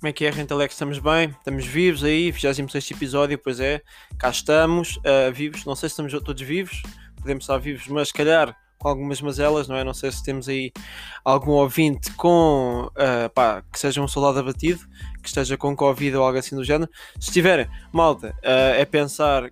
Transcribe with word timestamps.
Como 0.00 0.08
é 0.08 0.14
que 0.14 0.24
é, 0.24 0.30
Rentalex? 0.30 0.72
Estamos 0.72 0.98
bem? 0.98 1.28
Estamos 1.28 1.66
vivos 1.66 2.02
aí, 2.02 2.30
26 2.30 2.90
episódio, 2.92 3.38
pois 3.38 3.60
é, 3.60 3.82
cá 4.18 4.30
estamos, 4.30 4.96
uh, 4.96 5.30
vivos. 5.30 5.66
Não 5.66 5.76
sei 5.76 5.90
se 5.90 5.92
estamos 5.92 6.10
todos 6.24 6.40
vivos, 6.40 6.80
podemos 7.16 7.44
estar 7.44 7.58
vivos, 7.58 7.86
mas 7.86 8.08
se 8.08 8.14
calhar 8.14 8.56
com 8.80 8.88
algumas 8.88 9.20
mazelas, 9.20 9.68
não 9.68 9.76
é? 9.76 9.84
Não 9.84 9.92
sei 9.92 10.10
se 10.10 10.24
temos 10.24 10.48
aí 10.48 10.72
algum 11.22 11.52
ouvinte 11.52 12.10
com, 12.14 12.90
uh, 12.92 13.30
pá, 13.34 13.62
que 13.70 13.78
seja 13.78 14.00
um 14.00 14.08
soldado 14.08 14.38
abatido, 14.38 14.80
que 15.22 15.28
esteja 15.28 15.56
com 15.56 15.76
Covid 15.76 16.16
ou 16.16 16.24
algo 16.24 16.38
assim 16.38 16.56
do 16.56 16.64
género. 16.64 16.90
Se 17.20 17.28
estiver, 17.28 17.68
malta, 17.92 18.28
uh, 18.38 18.74
é 18.74 18.84
pensar 18.86 19.44
uh, 19.44 19.50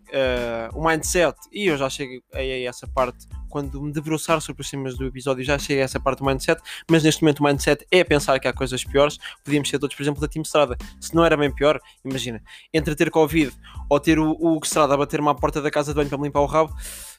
o 0.75 0.82
mindset, 0.82 1.36
e 1.52 1.66
eu 1.66 1.76
já 1.76 1.90
cheguei 1.90 2.22
a 2.34 2.68
essa 2.68 2.86
parte 2.86 3.26
quando 3.50 3.80
me 3.82 3.93
debruçar 3.93 4.40
sobre 4.40 4.62
os 4.62 4.70
temas 4.70 4.96
do 4.96 5.04
episódio, 5.04 5.45
já 5.45 5.58
cheguei 5.58 5.82
a 5.82 5.84
essa 5.84 6.00
parte 6.00 6.20
do 6.20 6.25
mindset, 6.25 6.61
mas 6.90 7.03
neste 7.03 7.22
momento 7.22 7.40
o 7.40 7.45
mindset 7.45 7.86
é 7.90 8.03
pensar 8.04 8.39
que 8.40 8.48
há 8.48 8.53
coisas 8.53 8.82
piores. 8.82 9.18
Podíamos 9.45 9.68
ser 9.68 9.79
todos, 9.79 9.95
por 9.95 10.03
exemplo, 10.03 10.20
da 10.20 10.29
Team 10.29 10.42
Strada. 10.42 10.76
Se 11.00 11.14
não 11.14 11.25
era 11.25 11.36
bem 11.36 11.54
pior, 11.54 11.79
imagina, 12.04 12.42
entre 12.72 12.95
ter 12.95 13.11
Covid 13.11 13.53
ou 13.89 14.00
ter 14.00 14.18
o, 14.18 14.36
o 14.39 14.58
Strada 14.62 14.95
a 14.95 14.96
bater-me 14.96 15.29
à 15.29 15.34
porta 15.34 15.61
da 15.61 15.70
casa 15.70 15.92
de 15.92 15.96
banho 15.96 16.08
para 16.08 16.18
me 16.18 16.25
limpar 16.25 16.40
o 16.40 16.46
rabo, 16.46 16.75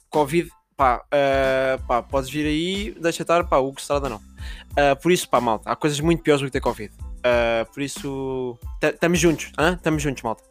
Covid 0.09 0.49
pá, 0.79 1.03
uh, 1.03 1.83
pá, 1.85 2.01
podes 2.01 2.29
vir 2.29 2.45
aí, 2.45 2.95
deixa 3.01 3.23
estar, 3.23 3.43
pá, 3.43 3.57
o 3.57 3.73
Estrada 3.77 4.07
não. 4.07 4.15
Uh, 4.15 4.95
por 5.01 5.11
isso, 5.11 5.27
pá, 5.27 5.41
malta, 5.41 5.69
há 5.69 5.75
coisas 5.75 5.99
muito 5.99 6.23
piores 6.23 6.41
do 6.41 6.45
que 6.45 6.51
ter 6.51 6.61
Covid. 6.61 6.93
Uh, 7.17 7.69
por 7.73 7.81
isso, 7.81 8.57
estamos 8.81 9.19
juntos, 9.19 9.51
estamos 9.75 10.01
juntos, 10.01 10.23
malta. 10.23 10.41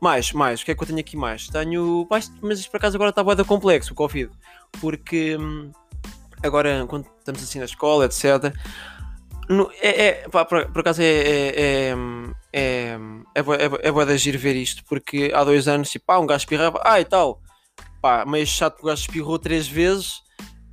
Mais, 0.00 0.30
mais, 0.30 0.62
o 0.62 0.64
que 0.64 0.70
é 0.70 0.76
que 0.76 0.82
eu 0.82 0.86
tenho 0.86 1.00
aqui 1.00 1.16
mais? 1.16 1.48
Tenho, 1.48 2.06
mas 2.40 2.60
isto 2.60 2.70
por 2.70 2.76
acaso 2.76 2.96
agora 2.96 3.10
está 3.10 3.24
bem 3.24 3.44
complexo 3.44 3.92
o 3.92 3.96
Covid, 3.96 4.30
porque 4.80 5.36
hum, 5.36 5.72
agora, 6.40 6.86
quando 6.86 7.06
estamos 7.18 7.42
assim 7.42 7.58
na 7.58 7.64
escola, 7.64 8.04
etc. 8.04 8.54
No, 9.48 9.72
é, 9.82 10.06
é, 10.06 10.28
pá, 10.28 10.44
por, 10.44 10.66
por 10.70 10.80
acaso 10.82 11.02
é, 11.02 11.04
é, 11.04 11.48
é, 11.48 11.94
é, 12.52 12.96
é, 13.34 13.40
é, 13.40 13.88
é, 13.88 13.88
é 13.88 14.04
de 14.06 14.12
agir 14.12 14.36
ver 14.36 14.54
isto, 14.54 14.84
porque 14.84 15.32
há 15.34 15.42
dois 15.42 15.66
anos, 15.66 15.90
tipo, 15.90 16.04
ah, 16.12 16.20
um 16.20 16.26
gajo 16.26 16.42
espirrava, 16.42 16.80
ah, 16.84 17.00
e 17.00 17.04
tal, 17.04 17.40
pá, 18.04 18.26
meio 18.26 18.46
chato 18.46 18.76
que 18.76 18.82
o 18.82 18.86
gajo 18.86 19.00
espirrou 19.00 19.38
três 19.38 19.66
vezes. 19.66 20.18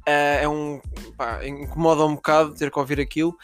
Uh, 0.06 0.42
é 0.42 0.50
um. 0.50 0.82
Pá, 1.18 1.48
incomoda 1.48 2.06
um 2.06 2.16
bocado 2.16 2.54
ter 2.54 2.70
que 2.70 2.78
ouvir 2.78 3.00
aquilo. 3.00 3.38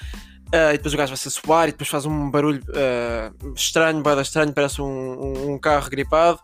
Uh, 0.47 0.73
e 0.73 0.73
depois 0.73 0.93
o 0.93 0.97
gajo 0.97 1.11
vai 1.11 1.17
se 1.17 1.31
suar 1.31 1.69
e 1.69 1.71
depois 1.71 1.89
faz 1.89 2.05
um 2.05 2.29
barulho 2.29 2.61
uh, 2.69 3.53
estranho, 3.53 4.03
bada 4.03 4.21
estranho, 4.21 4.51
parece 4.51 4.81
um, 4.81 4.85
um, 4.85 5.53
um 5.53 5.57
carro 5.57 5.89
gripado. 5.89 6.39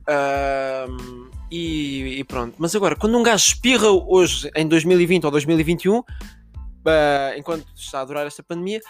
Uh, 0.00 1.30
e, 1.48 2.18
e, 2.18 2.24
pronto. 2.24 2.56
Mas 2.58 2.74
agora, 2.74 2.96
quando 2.96 3.16
um 3.16 3.22
gajo 3.22 3.46
espirra 3.46 3.88
hoje, 3.88 4.50
em 4.56 4.66
2020 4.66 5.26
ou 5.26 5.30
2021, 5.30 6.02
enquanto 7.36 7.66
está 7.76 8.00
a 8.00 8.04
durar 8.04 8.26
esta 8.26 8.42
pandemia, 8.42 8.80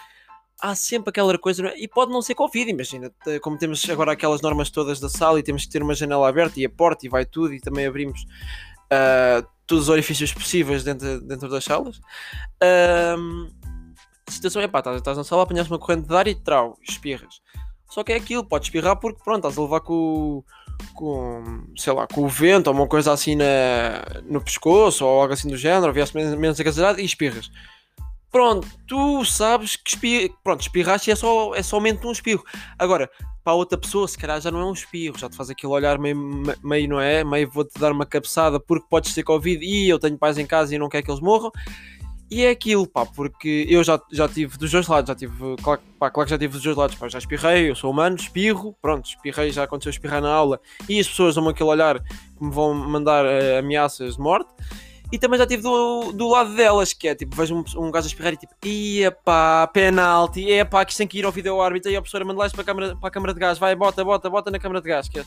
há 0.61 0.75
sempre 0.75 1.09
aquela 1.09 1.37
coisa, 1.37 1.67
é? 1.67 1.77
e 1.77 1.87
pode 1.87 2.11
não 2.11 2.21
ser 2.21 2.35
Covid, 2.35 2.69
imagina, 2.69 3.11
como 3.41 3.57
temos 3.57 3.89
agora 3.89 4.11
aquelas 4.11 4.41
normas 4.41 4.69
todas 4.69 4.99
da 4.99 5.09
sala 5.09 5.39
e 5.39 5.43
temos 5.43 5.65
que 5.65 5.71
ter 5.71 5.81
uma 5.81 5.95
janela 5.95 6.29
aberta 6.29 6.59
e 6.59 6.65
a 6.65 6.69
porta 6.69 7.05
e 7.05 7.09
vai 7.09 7.25
tudo, 7.25 7.53
e 7.53 7.59
também 7.59 7.85
abrimos 7.85 8.21
uh, 8.21 9.45
todos 9.65 9.85
os 9.85 9.89
orifícios 9.89 10.31
possíveis 10.31 10.83
dentro, 10.83 11.19
dentro 11.21 11.49
das 11.49 11.63
salas. 11.63 11.97
Uh, 11.97 13.49
a 14.27 14.31
situação 14.31 14.61
é 14.61 14.67
pá, 14.67 14.79
estás, 14.79 14.97
estás 14.97 15.17
na 15.17 15.23
sala, 15.23 15.43
apanhas 15.43 15.67
uma 15.67 15.79
corrente 15.79 16.07
de 16.07 16.15
ar 16.15 16.27
e 16.27 16.35
trau, 16.35 16.77
espirras. 16.87 17.41
Só 17.89 18.03
que 18.03 18.13
é 18.13 18.15
aquilo, 18.15 18.45
podes 18.45 18.67
espirrar 18.67 18.95
porque 18.95 19.21
pronto, 19.21 19.39
estás 19.39 19.57
a 19.57 19.61
levar 19.61 19.81
com, 19.81 20.43
com 20.93 21.65
sei 21.75 21.91
lá, 21.91 22.07
com 22.07 22.23
o 22.23 22.29
vento 22.29 22.67
ou 22.67 22.73
uma 22.73 22.87
coisa 22.87 23.11
assim 23.11 23.35
na, 23.35 24.21
no 24.23 24.39
pescoço 24.41 25.05
ou 25.05 25.21
algo 25.21 25.33
assim 25.33 25.49
do 25.49 25.57
género, 25.57 25.91
viesse 25.91 26.15
menos, 26.15 26.39
menos 26.39 26.59
agasalhado 26.59 27.01
e 27.01 27.05
espirras 27.05 27.51
pronto, 28.31 28.67
tu 28.87 29.23
sabes 29.25 29.75
que 29.75 29.91
espirra, 29.91 30.33
pronto, 30.43 30.61
espirraste 30.61 31.11
é, 31.11 31.15
só, 31.15 31.53
é 31.53 31.61
somente 31.61 32.05
um 32.07 32.11
espirro. 32.11 32.43
Agora, 32.79 33.09
para 33.43 33.53
outra 33.53 33.77
pessoa, 33.77 34.07
se 34.07 34.17
calhar 34.17 34.39
já 34.39 34.51
não 34.51 34.59
é 34.59 34.65
um 34.65 34.73
espirro, 34.73 35.17
já 35.17 35.29
te 35.29 35.35
faz 35.35 35.49
aquele 35.49 35.73
olhar 35.73 35.97
meio, 35.97 36.15
meio 36.63 36.89
não 36.89 36.99
é? 36.99 37.23
Meio 37.23 37.49
vou-te 37.49 37.79
dar 37.79 37.91
uma 37.91 38.05
cabeçada 38.05 38.59
porque 38.59 38.85
podes 38.89 39.13
ter 39.13 39.23
Covid 39.23 39.63
e 39.63 39.89
eu 39.89 39.99
tenho 39.99 40.17
pais 40.17 40.37
em 40.37 40.45
casa 40.45 40.75
e 40.75 40.79
não 40.79 40.89
quero 40.89 41.03
que 41.03 41.11
eles 41.11 41.21
morram. 41.21 41.51
E 42.29 42.45
é 42.45 42.49
aquilo, 42.49 42.87
pá, 42.87 43.05
porque 43.05 43.67
eu 43.69 43.83
já, 43.83 43.99
já 44.09 44.25
tive 44.25 44.57
dos 44.57 44.71
dois 44.71 44.87
lados, 44.87 45.09
já 45.09 45.15
tive, 45.15 45.33
claro, 45.61 45.81
pá, 45.99 46.09
claro 46.09 46.25
que 46.27 46.29
já 46.29 46.39
tive 46.39 46.53
dos 46.53 46.63
dois 46.63 46.77
lados, 46.77 46.95
pá, 46.95 47.09
já 47.09 47.17
espirrei, 47.17 47.69
eu 47.69 47.75
sou 47.75 47.91
humano, 47.91 48.15
espirro, 48.15 48.73
pronto, 48.81 49.05
espirrei, 49.05 49.51
já 49.51 49.63
aconteceu 49.63 49.89
espirrar 49.89 50.21
na 50.21 50.31
aula 50.31 50.57
e 50.87 50.97
as 50.97 51.09
pessoas 51.09 51.35
dão-me 51.35 51.49
aquele 51.49 51.69
olhar 51.69 51.99
que 51.99 52.41
me 52.41 52.49
vão 52.49 52.73
mandar 52.73 53.25
uh, 53.25 53.59
ameaças 53.59 54.15
de 54.15 54.21
morte. 54.21 54.49
E 55.11 55.19
também 55.19 55.37
já 55.37 55.45
tive 55.45 55.61
do, 55.61 56.13
do 56.13 56.29
lado 56.29 56.55
delas, 56.55 56.93
que 56.93 57.07
é 57.07 57.13
tipo, 57.13 57.35
vejo 57.35 57.53
um, 57.53 57.63
um 57.85 57.91
gajo 57.91 58.05
a 58.05 58.07
espirrar 58.07 58.33
e 58.33 58.37
tipo, 58.37 58.53
ia 58.63 59.11
pá, 59.11 59.67
penalti, 59.67 60.49
é 60.49 60.63
pá, 60.63 60.85
que 60.85 60.91
isto 60.91 60.99
tem 60.99 61.07
que 61.07 61.19
ir 61.19 61.25
ao 61.25 61.31
vídeo 61.33 61.61
árbitro 61.61 61.91
e 61.91 61.95
a 61.97 62.01
professora 62.01 62.23
manda 62.23 62.39
lá 62.39 62.45
isto 62.45 62.55
para 62.55 62.61
a, 62.61 62.65
câmara, 62.65 62.95
para 62.95 63.07
a 63.09 63.11
câmara 63.11 63.33
de 63.33 63.39
gás, 63.39 63.57
vai, 63.57 63.75
bota, 63.75 64.05
bota, 64.05 64.29
bota 64.29 64.49
na 64.49 64.57
câmara 64.57 64.81
de 64.81 64.87
gás, 64.87 65.09
que 65.09 65.19
é, 65.19 65.25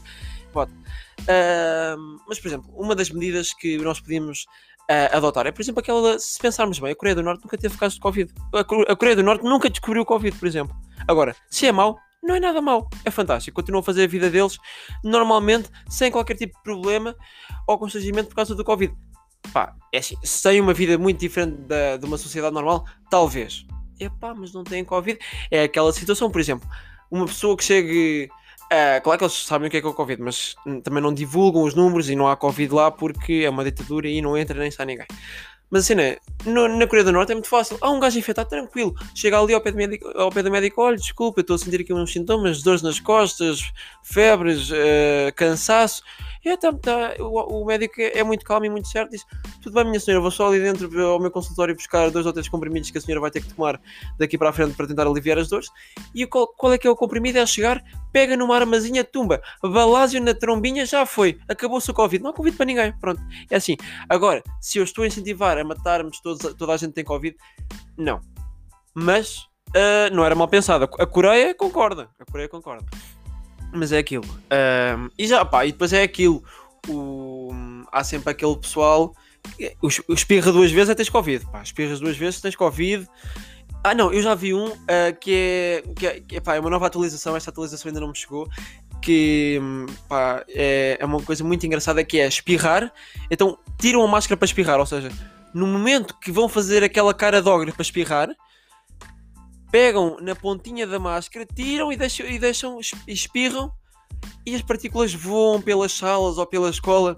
bota. 0.55 0.73
Uh, 1.21 2.19
mas, 2.27 2.41
por 2.41 2.49
exemplo, 2.49 2.73
uma 2.75 2.95
das 2.95 3.11
medidas 3.11 3.53
que 3.53 3.77
nós 3.77 4.01
podíamos 4.01 4.47
uh, 4.91 5.17
adotar 5.17 5.47
é, 5.47 5.53
por 5.53 5.61
exemplo, 5.61 5.81
aquela, 5.81 6.19
se 6.19 6.39
pensarmos 6.39 6.79
bem, 6.79 6.93
a 6.93 6.97
Coreia 6.97 7.17
do 7.17 7.23
Norte 7.23 7.43
nunca 7.45 7.59
teve 7.59 7.77
casos 7.77 7.97
de 7.97 8.01
Covid. 8.01 8.33
A 8.89 8.97
Coreia 8.97 9.17
do 9.17 9.23
Norte 9.23 9.45
nunca 9.45 9.69
descobriu 9.69 10.03
o 10.03 10.07
Covid, 10.07 10.39
por 10.39 10.49
exemplo. 10.49 10.75
Agora, 11.07 11.37
se 11.51 11.67
é 11.67 11.73
mau, 11.73 11.99
não 12.23 12.35
é 12.35 12.41
nada 12.41 12.63
mau, 12.63 12.89
é 13.05 13.11
fantástico. 13.11 13.57
Continuam 13.57 13.81
a 13.81 13.85
fazer 13.85 14.05
a 14.05 14.07
vida 14.07 14.31
deles 14.31 14.57
normalmente, 15.03 15.69
sem 15.91 16.11
qualquer 16.11 16.37
tipo 16.37 16.57
de 16.57 16.63
problema 16.63 17.15
ou 17.67 17.79
constrangimento 17.79 18.31
por 18.31 18.37
causa 18.37 18.55
do 18.55 18.65
Covid 18.65 18.95
pá, 19.53 19.75
é 19.93 19.99
assim, 19.99 20.17
se 20.23 20.43
têm 20.43 20.61
uma 20.61 20.75
vida 20.75 20.99
muito 20.99 21.21
diferente 21.21 21.57
da, 21.63 21.97
de 21.97 22.05
uma 22.05 22.19
sociedade 22.19 22.55
normal, 22.55 22.85
talvez. 23.11 23.67
Epá, 23.99 24.35
mas 24.35 24.53
não 24.53 24.65
têm 24.65 24.85
Covid. 24.85 25.19
É 25.51 25.65
aquela 25.65 25.93
situação, 25.93 26.31
por 26.31 26.41
exemplo, 26.41 26.69
uma 27.11 27.27
pessoa 27.27 27.57
que 27.57 27.65
chegue. 27.65 28.29
Uh, 28.65 29.01
claro 29.03 29.19
que 29.19 29.25
eles 29.25 29.35
sabem 29.35 29.69
o 29.69 29.71
que 29.71 29.77
é 29.77 29.81
que 29.81 29.87
é 29.87 29.91
o 29.91 29.95
Covid, 29.95 30.21
mas 30.21 30.57
também 30.83 31.03
não 31.03 31.13
divulgam 31.13 31.63
os 31.63 31.75
números 31.75 32.11
e 32.11 32.17
não 32.17 32.27
há 32.27 32.37
Covid 32.37 32.75
lá 32.75 32.91
porque 32.91 33.43
é 33.45 33.51
uma 33.51 33.63
ditadura 33.63 34.09
e 34.09 34.21
não 34.21 34.37
entra 34.37 34.59
nem 34.59 34.71
sai 34.71 34.87
ninguém. 34.87 35.07
Mas 35.75 35.91
assim, 35.91 35.97
no, 36.47 36.69
na 36.69 36.87
Coreia 36.87 37.05
do 37.05 37.11
Norte 37.11 37.33
é 37.33 37.35
muito 37.35 37.49
fácil. 37.49 37.77
Há 37.81 37.91
um 37.91 37.99
gajo 37.99 38.17
infectado, 38.17 38.49
tranquilo. 38.49 38.95
Chega 39.13 39.41
ali 39.41 39.53
ao 39.53 39.61
pé 39.61 39.73
do 39.73 39.77
médico, 39.77 40.09
ao 40.17 40.31
pé 40.31 40.41
do 40.41 40.49
médico 40.49 40.81
olha, 40.81 40.97
desculpa, 40.97 41.41
estou 41.41 41.57
a 41.57 41.59
sentir 41.59 41.81
aqui 41.81 41.93
uns 41.93 42.13
sintomas, 42.13 42.63
dores 42.63 42.81
nas 42.81 43.01
costas, 43.01 43.73
febres, 44.05 44.71
uh, 44.71 45.35
cansaço. 45.35 46.05
E 46.45 46.57
tá, 46.59 46.73
tá, 46.75 47.15
o, 47.19 47.63
o, 47.63 47.65
médico 47.65 47.95
é, 47.99 48.23
muito 48.23 48.45
calmo 48.45 48.67
e 48.67 48.71
muito 48.71 48.87
certo. 48.87 49.13
Diz: 49.13 49.25
Tudo 49.63 49.75
bem, 49.75 49.85
minha 49.87 49.99
senhora, 49.99 50.21
vou 50.21 50.31
só 50.31 50.47
ali 50.47 50.61
dentro 50.61 51.07
ao 51.07 51.19
meu 51.19 51.31
consultório 51.31 51.75
buscar 51.75 52.11
dois 52.11 52.27
ou 52.27 52.33
três 52.35 52.49
comprimidos 52.49 52.91
que 52.91 52.99
a 52.99 53.01
senhora 53.01 53.23
vai 53.23 53.31
ter 53.31 53.41
que 53.41 53.53
tomar 53.55 53.81
daqui 54.19 54.37
para 54.37 54.51
a 54.51 54.53
frente 54.53 54.75
para 54.75 54.87
tentar 54.87 55.07
aliviar 55.07 55.39
as 55.39 55.49
dores. 55.49 55.71
E 56.15 56.27
qual, 56.27 56.47
qual 56.47 56.75
é 56.75 56.79
que 56.79 56.87
é 56.87 56.91
o 56.91 56.95
comprimido? 56.95 57.39
É 57.39 57.47
chegar, 57.47 57.83
pega 58.13 58.37
numa 58.37 58.55
armazinha, 58.55 59.03
tumba, 59.03 59.41
balásio 59.63 60.23
na 60.23 60.35
trombinha, 60.35 60.85
já 60.85 61.07
foi. 61.07 61.39
Acabou-se 61.49 61.91
o 61.91 61.95
Covid. 61.95 62.23
Não 62.23 62.31
há 62.31 62.35
Covid 62.35 62.55
para 62.55 62.67
ninguém. 62.67 62.93
Pronto. 63.01 63.23
É 63.51 63.57
assim. 63.57 63.79
Agora, 64.07 64.43
se 64.61 64.77
eu 64.77 64.85
estou 64.85 65.05
a 65.05 65.07
incentivar 65.07 65.57
a 65.57 65.64
matarmos 65.65 66.21
todos, 66.21 66.55
toda 66.55 66.73
a 66.73 66.77
gente 66.77 66.93
tem 66.93 67.05
Covid, 67.05 67.37
não. 67.97 68.21
Mas 68.95 69.49
uh, 69.71 70.15
não 70.15 70.25
era 70.25 70.35
mal 70.35 70.49
pensado. 70.49 70.85
A 70.85 71.07
Coreia 71.07 71.55
concorda. 71.55 72.09
A 72.19 72.25
Coreia 72.25 72.49
concorda. 72.49 72.87
Mas 73.73 73.91
é 73.93 73.99
aquilo. 73.99 74.25
Um, 74.25 75.11
e 75.19 75.27
já, 75.27 75.45
pá, 75.45 75.67
e 75.67 75.73
depois 75.73 75.93
é 75.93 76.03
aquilo. 76.03 76.43
O, 76.89 77.51
há 77.91 78.05
sempre 78.05 78.31
aquele 78.31 78.57
pessoal. 78.57 79.15
O, 79.83 79.89
o 80.09 80.15
espirra 80.15 80.53
duas 80.53 80.71
vezes 80.71 80.91
é 80.91 80.95
tens 80.95 81.09
Covid. 81.09 81.45
Pá, 81.47 81.63
espirras 81.63 81.99
duas 81.99 82.17
vezes 82.17 82.41
tens 82.41 82.55
Covid. 82.55 83.07
Ah, 83.83 83.95
não, 83.95 84.13
eu 84.13 84.23
já 84.23 84.35
vi 84.35 84.55
um 84.55 84.69
uh, 84.69 84.75
que, 85.21 85.35
é, 85.35 85.83
que, 85.95 86.07
é, 86.07 86.21
que 86.21 86.37
é, 86.37 86.41
pá, 86.41 86.55
é 86.55 86.61
uma 86.61 86.71
nova 86.71 86.87
atualização. 86.87 87.37
Esta 87.37 87.51
atualização 87.51 87.89
ainda 87.89 88.01
não 88.01 88.09
me 88.09 88.17
chegou. 88.17 88.49
Que 89.03 89.61
pá, 90.09 90.45
é, 90.49 90.97
é 90.99 91.05
uma 91.05 91.21
coisa 91.21 91.45
muito 91.45 91.67
engraçada 91.67 92.03
que 92.05 92.19
é 92.19 92.27
espirrar. 92.27 92.93
Então 93.31 93.59
tiram 93.79 94.03
a 94.03 94.09
máscara 94.09 94.39
para 94.39 94.47
espirrar. 94.47 94.79
Ou 94.79 94.87
seja, 94.87 95.11
no 95.55 95.67
momento 95.67 96.19
que 96.19 96.33
vão 96.33 96.49
fazer 96.49 96.83
aquela 96.83 97.15
cara 97.15 97.41
de 97.41 97.49
ogre 97.49 97.73
para 97.73 97.83
espirrar, 97.83 98.29
pegam 99.71 100.19
na 100.21 100.35
pontinha 100.35 100.87
da 100.87 100.99
máscara, 100.99 101.47
tiram 101.47 101.93
e 101.93 101.97
deixam, 101.97 102.27
e 102.27 102.39
deixam 102.39 102.79
espirram 103.07 103.73
e 104.47 104.55
as 104.55 104.63
partículas 104.63 105.15
voam 105.15 105.61
pelas 105.61 105.93
salas 105.93 106.39
ou 106.39 106.47
pela 106.47 106.71
escola. 106.71 107.17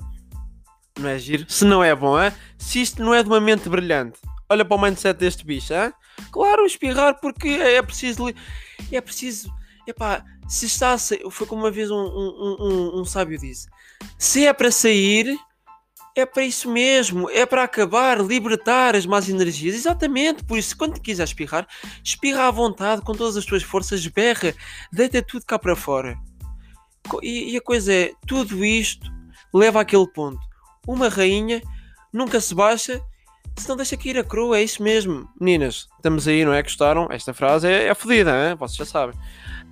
Não 0.99 1.09
é 1.09 1.19
giro? 1.19 1.44
Se 1.49 1.65
não 1.65 1.83
é 1.83 1.94
bom, 1.94 2.19
é? 2.19 2.35
Se 2.59 2.81
isto 2.81 3.03
não 3.03 3.15
é 3.15 3.23
de 3.23 3.29
uma 3.29 3.41
mente 3.41 3.69
brilhante, 3.69 4.19
olha 4.49 4.65
para 4.65 4.77
o 4.77 4.81
mindset 4.81 5.19
deste 5.19 5.44
bicho, 5.44 5.73
é? 5.73 5.93
Claro, 6.31 6.65
espirrar 6.65 7.21
porque 7.21 7.49
é 7.49 7.83
preciso. 7.83 8.33
É 8.91 9.00
preciso. 9.00 9.53
Epá, 9.87 10.25
se 10.49 10.67
está 10.67 10.93
a 10.93 10.99
sair. 10.99 11.23
Foi 11.31 11.47
como 11.47 11.62
uma 11.62 11.71
vez 11.71 11.91
um, 11.91 11.97
um, 11.97 12.56
um, 12.59 13.00
um 13.00 13.05
sábio 13.05 13.38
disse: 13.38 13.69
se 14.19 14.47
é 14.47 14.53
para 14.53 14.71
sair, 14.71 15.37
é 16.17 16.25
para 16.25 16.43
isso 16.43 16.71
mesmo, 16.71 17.29
é 17.29 17.45
para 17.45 17.63
acabar, 17.63 18.19
libertar 18.25 18.97
as 18.97 19.05
más 19.05 19.29
energias. 19.29 19.75
Exatamente, 19.75 20.43
por 20.43 20.57
isso, 20.57 20.75
quando 20.75 20.99
quiser 20.99 21.25
espirrar, 21.25 21.69
espirra 22.03 22.49
à 22.49 22.51
vontade, 22.51 23.03
com 23.03 23.15
todas 23.15 23.37
as 23.37 23.45
tuas 23.45 23.63
forças, 23.63 24.05
berra, 24.07 24.55
deita 24.91 25.21
tudo 25.21 25.45
cá 25.45 25.59
para 25.59 25.77
fora. 25.77 26.19
E, 27.23 27.53
e 27.53 27.57
a 27.59 27.61
coisa 27.61 27.93
é, 27.93 28.13
tudo 28.27 28.65
isto 28.65 29.13
leva 29.53 29.83
àquele 29.83 30.07
ponto. 30.09 30.41
Uma 30.87 31.11
rainha 31.11 31.61
nunca 32.11 32.41
se 32.41 32.55
baixa 32.55 33.01
se 33.57 33.69
não 33.69 33.77
deixa 33.77 33.97
cair 33.97 34.19
a 34.19 34.25
crua, 34.25 34.59
é 34.59 34.62
isso 34.62 34.83
mesmo. 34.83 35.29
Meninas, 35.41 35.89
estamos 35.97 36.29
aí, 36.29 36.45
não 36.45 36.53
é? 36.53 36.62
Gostaram? 36.62 37.09
Esta 37.11 37.33
frase 37.33 37.67
é, 37.67 37.87
é 37.87 37.95
fodida, 37.95 38.55
vocês 38.57 38.77
já 38.77 38.85
sabem. 38.85 39.19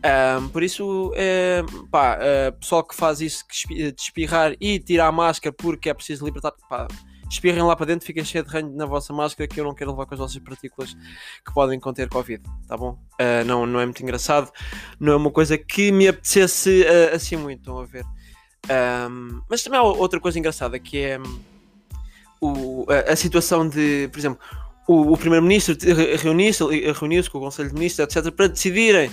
Um, 0.05 0.49
por 0.49 0.63
isso, 0.63 1.13
é, 1.17 1.63
pá, 1.91 2.19
uh, 2.19 2.53
pessoal 2.59 2.85
que 2.85 2.95
faz 2.95 3.23
isso, 3.23 3.43
de 3.71 3.95
espirrar 3.99 4.55
e 4.61 4.79
tirar 4.79 5.07
a 5.07 5.13
máscara 5.13 5.55
porque 5.57 5.89
é 5.89 5.95
preciso 5.95 6.27
libertar, 6.27 6.53
pá, 6.69 6.87
espirrem 7.31 7.63
lá 7.63 7.75
para 7.75 7.87
dentro, 7.87 8.07
fiquem 8.07 8.23
cheio 8.23 8.45
de 8.45 8.51
ranho 8.51 8.71
na 8.77 8.85
vossa 8.85 9.15
máscara 9.15 9.49
que 9.49 9.59
eu 9.59 9.65
não 9.65 9.75
quero 9.75 9.93
levar 9.93 10.05
com 10.05 10.13
as 10.13 10.21
vossas 10.21 10.39
partículas 10.43 10.93
que 10.93 11.55
podem 11.55 11.81
conter 11.81 12.11
Covid, 12.11 12.43
tá 12.69 12.77
bom? 12.77 12.99
Uh, 13.19 13.45
não, 13.47 13.65
não 13.65 13.81
é 13.81 13.87
muito 13.87 14.03
engraçado, 14.03 14.53
não 15.01 15.15
é 15.15 15.17
uma 15.17 15.31
coisa 15.31 15.57
que 15.57 15.91
me 15.91 16.07
apetecesse 16.07 16.83
uh, 16.83 17.15
assim 17.15 17.37
muito, 17.37 17.61
estão 17.61 17.79
a 17.79 17.87
ver? 17.87 18.05
Um, 19.11 19.41
mas 19.49 19.63
também 19.63 19.81
há 19.81 19.83
outra 19.83 20.21
coisa 20.21 20.39
engraçada 20.39 20.79
que 20.79 20.99
é 20.99 21.19
o, 22.43 22.85
a, 22.91 23.13
a 23.13 23.17
situação 23.17 23.67
de, 23.67 24.09
por 24.13 24.19
exemplo, 24.19 24.39
o, 24.87 25.13
o 25.13 25.17
Primeiro-Ministro 25.17 25.77
reuniu-se 26.19 26.63
reuniu 26.93 27.31
com 27.31 27.39
o 27.39 27.41
Conselho 27.41 27.71
de 27.71 27.75
Ministros, 27.75 28.15
etc., 28.15 28.31
para 28.31 28.49
decidirem 28.49 29.11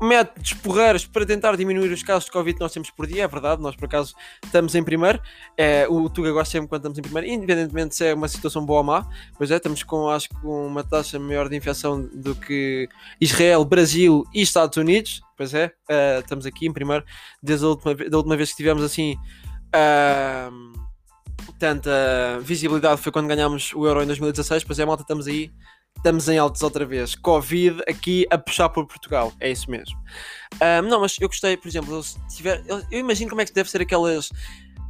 métodos 0.00 0.52
porreiros 0.54 1.06
para 1.06 1.26
tentar 1.26 1.56
diminuir 1.56 1.90
os 1.90 2.02
casos 2.02 2.24
de 2.24 2.30
Covid 2.30 2.54
que 2.54 2.60
nós 2.60 2.72
temos 2.72 2.90
por 2.90 3.06
dia, 3.06 3.24
é 3.24 3.28
verdade, 3.28 3.60
nós 3.60 3.74
por 3.74 3.86
acaso 3.86 4.14
estamos 4.44 4.74
em 4.74 4.82
primeiro, 4.82 5.20
é, 5.56 5.86
o 5.88 6.08
Tuga 6.08 6.30
gosta 6.32 6.52
sempre 6.52 6.68
quando 6.68 6.80
estamos 6.80 6.98
em 6.98 7.02
primeiro, 7.02 7.28
independentemente 7.28 7.94
se 7.94 8.06
é 8.06 8.14
uma 8.14 8.28
situação 8.28 8.64
boa 8.64 8.78
ou 8.78 8.84
má, 8.84 9.06
pois 9.36 9.50
é, 9.50 9.56
estamos 9.56 9.82
com 9.82 10.08
acho 10.08 10.28
que 10.28 10.36
uma 10.46 10.84
taxa 10.84 11.18
maior 11.18 11.48
de 11.48 11.56
infecção 11.56 12.08
do 12.12 12.34
que 12.34 12.88
Israel, 13.20 13.64
Brasil 13.64 14.24
e 14.32 14.42
Estados 14.42 14.76
Unidos, 14.76 15.20
pois 15.36 15.54
é, 15.54 15.66
uh, 15.66 16.20
estamos 16.20 16.46
aqui 16.46 16.66
em 16.66 16.72
primeiro, 16.72 17.04
desde 17.42 17.64
a 17.64 17.68
última, 17.68 17.94
da 17.94 18.16
última 18.16 18.36
vez 18.36 18.50
que 18.50 18.56
tivemos 18.56 18.82
assim 18.82 19.16
uh, 19.74 20.88
tanta 21.58 22.38
visibilidade 22.40 23.00
foi 23.00 23.12
quando 23.12 23.26
ganhámos 23.26 23.72
o 23.74 23.86
Euro 23.86 24.02
em 24.02 24.06
2016, 24.06 24.64
pois 24.64 24.78
é, 24.78 24.84
malta, 24.84 25.02
estamos 25.02 25.26
aí 25.26 25.50
estamos 25.98 26.28
em 26.28 26.38
altos 26.38 26.62
outra 26.62 26.84
vez. 26.86 27.14
Covid 27.14 27.82
aqui 27.86 28.26
a 28.30 28.38
puxar 28.38 28.68
por 28.68 28.86
Portugal. 28.86 29.32
É 29.38 29.50
isso 29.50 29.70
mesmo. 29.70 29.98
Um, 30.54 30.88
não, 30.88 31.00
mas 31.00 31.16
eu 31.20 31.28
gostei, 31.28 31.56
por 31.56 31.68
exemplo, 31.68 32.00
tiver, 32.34 32.64
eu, 32.66 32.82
eu, 32.90 33.00
imagino 33.00 33.28
como 33.28 33.42
é 33.42 33.44
que 33.44 33.52
deve 33.52 33.70
ser 33.70 33.82
aquelas. 33.82 34.30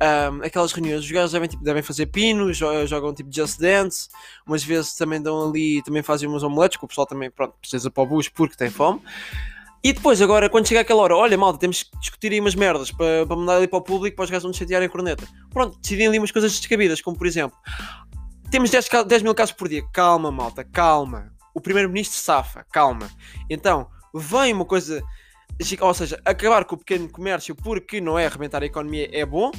Um, 0.01 0.45
aquelas 0.45 0.71
reuniões, 0.71 1.03
os 1.03 1.11
gajos 1.11 1.33
devem, 1.33 1.49
tipo, 1.49 1.65
devem 1.65 1.83
fazer 1.83 2.07
pinos, 2.07 2.57
jogam 2.57 3.13
tipo 3.13 3.35
Just 3.35 3.59
Dance, 3.59 4.09
umas 4.47 4.63
vezes 4.63 4.95
também 4.95 5.21
dão 5.21 5.49
ali, 5.49 5.83
também 5.83 6.05
fazem 6.05 6.29
umas 6.29 6.45
omeletes, 6.45 6.77
que 6.79 6.85
o 6.85 6.87
pessoal 6.87 7.05
também 7.05 7.29
pronto, 7.29 7.55
precisa 7.61 7.91
para 7.91 8.05
o 8.05 8.07
bus 8.07 8.29
porque 8.29 8.55
tem 8.55 8.71
fome. 8.71 9.03
E 9.83 9.93
depois, 9.93 10.23
agora, 10.23 10.49
quando 10.49 10.69
chega 10.69 10.83
aquela 10.83 11.03
hora, 11.03 11.17
olha, 11.17 11.37
malta, 11.37 11.59
temos 11.59 11.83
que 11.83 11.99
discutir 11.99 12.31
aí 12.31 12.39
umas 12.39 12.55
merdas 12.55 12.93
para, 12.93 13.27
para 13.27 13.37
mandar 13.37 13.57
ali 13.57 13.67
para 13.67 13.79
o 13.79 13.83
público 13.83 14.15
para 14.15 14.25
os 14.25 14.31
gajos 14.31 14.45
não 14.45 14.53
chatearem 14.53 14.87
a 14.87 14.91
corneta. 14.91 15.27
Pronto, 15.51 15.77
decidem 15.81 16.07
ali 16.07 16.19
umas 16.19 16.31
coisas 16.31 16.57
descabidas, 16.57 17.01
como 17.01 17.19
por 17.19 17.27
exemplo, 17.27 17.59
temos 18.51 18.71
10, 18.71 18.89
10 19.07 19.23
mil 19.23 19.35
casos 19.35 19.55
por 19.55 19.69
dia. 19.69 19.83
Calma, 19.93 20.31
malta, 20.31 20.65
calma. 20.65 21.33
O 21.55 21.61
primeiro-ministro 21.61 22.19
safa, 22.19 22.65
calma. 22.73 23.11
Então, 23.51 23.89
vem 24.15 24.53
uma 24.53 24.65
coisa. 24.65 25.03
Ou 25.81 25.95
seja, 25.95 26.21
acabar 26.25 26.65
com 26.65 26.77
o 26.77 26.79
pequeno 26.79 27.09
comércio 27.09 27.55
porque 27.55 28.01
não 28.01 28.19
é 28.19 28.27
arrebentar 28.27 28.63
a 28.63 28.67
economia 28.67 29.09
é 29.13 29.27
bom, 29.27 29.51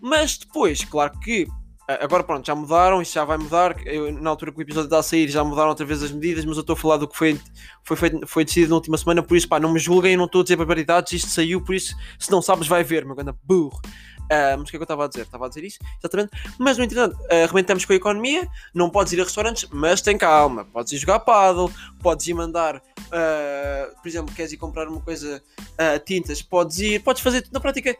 mas 0.00 0.36
depois, 0.36 0.84
claro 0.84 1.18
que 1.20 1.46
agora 1.86 2.24
pronto, 2.24 2.46
já 2.46 2.54
mudaram, 2.54 3.02
isso 3.02 3.12
já 3.12 3.24
vai 3.24 3.36
mudar. 3.36 3.76
Eu, 3.86 4.10
na 4.12 4.30
altura 4.30 4.52
que 4.52 4.58
o 4.58 4.62
episódio 4.62 4.86
está 4.86 4.98
a 4.98 5.02
sair, 5.02 5.28
já 5.28 5.44
mudaram 5.44 5.68
outra 5.68 5.84
vez 5.84 6.02
as 6.02 6.10
medidas, 6.10 6.44
mas 6.44 6.56
eu 6.56 6.62
estou 6.62 6.74
a 6.74 6.76
falar 6.76 6.96
do 6.96 7.06
que 7.06 7.16
foi, 7.16 7.38
foi, 7.82 7.96
feito, 7.96 8.26
foi 8.26 8.44
decidido 8.44 8.70
na 8.70 8.76
última 8.76 8.96
semana, 8.96 9.22
por 9.22 9.36
isso 9.36 9.48
pá, 9.48 9.60
não 9.60 9.72
me 9.72 9.78
julguem, 9.78 10.16
não 10.16 10.24
estou 10.24 10.40
a 10.40 10.44
dizer 10.44 10.56
barbaridades, 10.56 11.12
isto 11.12 11.28
saiu, 11.28 11.62
por 11.62 11.74
isso, 11.74 11.94
se 12.18 12.30
não 12.30 12.40
sabes, 12.40 12.66
vai 12.66 12.82
ver, 12.82 13.04
meu 13.04 13.14
grande 13.14 13.34
burro. 13.42 13.80
Mas 14.58 14.68
o 14.68 14.70
que 14.70 14.76
é 14.76 14.78
que 14.78 14.82
eu 14.82 14.82
estava 14.82 15.04
a 15.04 15.08
dizer? 15.08 15.22
Estava 15.22 15.46
a 15.46 15.48
dizer 15.48 15.64
isso, 15.64 15.78
exatamente. 15.98 16.30
Mas, 16.58 16.78
no 16.78 16.84
entanto, 16.84 17.14
uh, 17.14 17.44
arrebentamos 17.44 17.84
com 17.84 17.92
a 17.92 17.96
economia. 17.96 18.48
Não 18.72 18.90
podes 18.90 19.12
ir 19.12 19.20
a 19.20 19.24
restaurantes, 19.24 19.68
mas 19.70 20.00
tem 20.00 20.16
calma. 20.16 20.64
Podes 20.64 20.92
ir 20.92 20.98
jogar 20.98 21.20
paddle, 21.20 21.70
podes 22.02 22.26
ir 22.26 22.34
mandar, 22.34 22.76
uh, 22.76 24.00
por 24.02 24.08
exemplo, 24.08 24.34
queres 24.34 24.52
ir 24.52 24.56
comprar 24.56 24.88
uma 24.88 25.00
coisa, 25.00 25.42
uh, 25.58 26.04
tintas, 26.04 26.42
podes 26.42 26.78
ir, 26.78 27.02
podes 27.02 27.22
fazer 27.22 27.42
tudo 27.42 27.54
na 27.54 27.60
prática. 27.60 27.96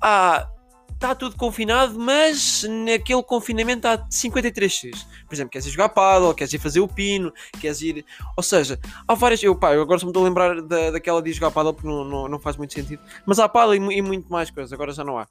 Ah, 0.00 0.48
está 0.96 1.14
tudo 1.14 1.36
confinado, 1.36 1.98
mas 1.98 2.64
naquele 2.84 3.22
confinamento 3.22 3.86
há 3.86 3.98
53x. 3.98 5.06
Por 5.26 5.34
exemplo, 5.34 5.50
queres 5.50 5.66
ir 5.66 5.70
jogar 5.70 5.90
paddle, 5.90 6.34
queres 6.34 6.52
ir 6.52 6.58
fazer 6.58 6.80
o 6.80 6.88
pino, 6.88 7.32
queres 7.60 7.80
ir. 7.82 8.04
Ou 8.36 8.42
seja, 8.42 8.78
há 9.06 9.14
várias. 9.14 9.42
Eu, 9.42 9.54
pá, 9.54 9.74
eu 9.74 9.82
agora 9.82 9.98
só 9.98 10.06
me 10.06 10.10
estou 10.10 10.24
a 10.24 10.28
lembrar 10.28 10.60
da, 10.62 10.90
daquela 10.90 11.22
de 11.22 11.32
jogar 11.32 11.50
paddle 11.50 11.74
porque 11.74 11.88
não, 11.88 12.04
não, 12.04 12.28
não 12.28 12.38
faz 12.38 12.56
muito 12.56 12.72
sentido. 12.72 13.02
Mas 13.24 13.38
há 13.38 13.48
paddle 13.48 13.74
e, 13.74 13.98
e 13.98 14.02
muito 14.02 14.30
mais 14.30 14.50
coisas, 14.50 14.72
agora 14.72 14.92
já 14.92 15.04
não 15.04 15.18
há. 15.18 15.26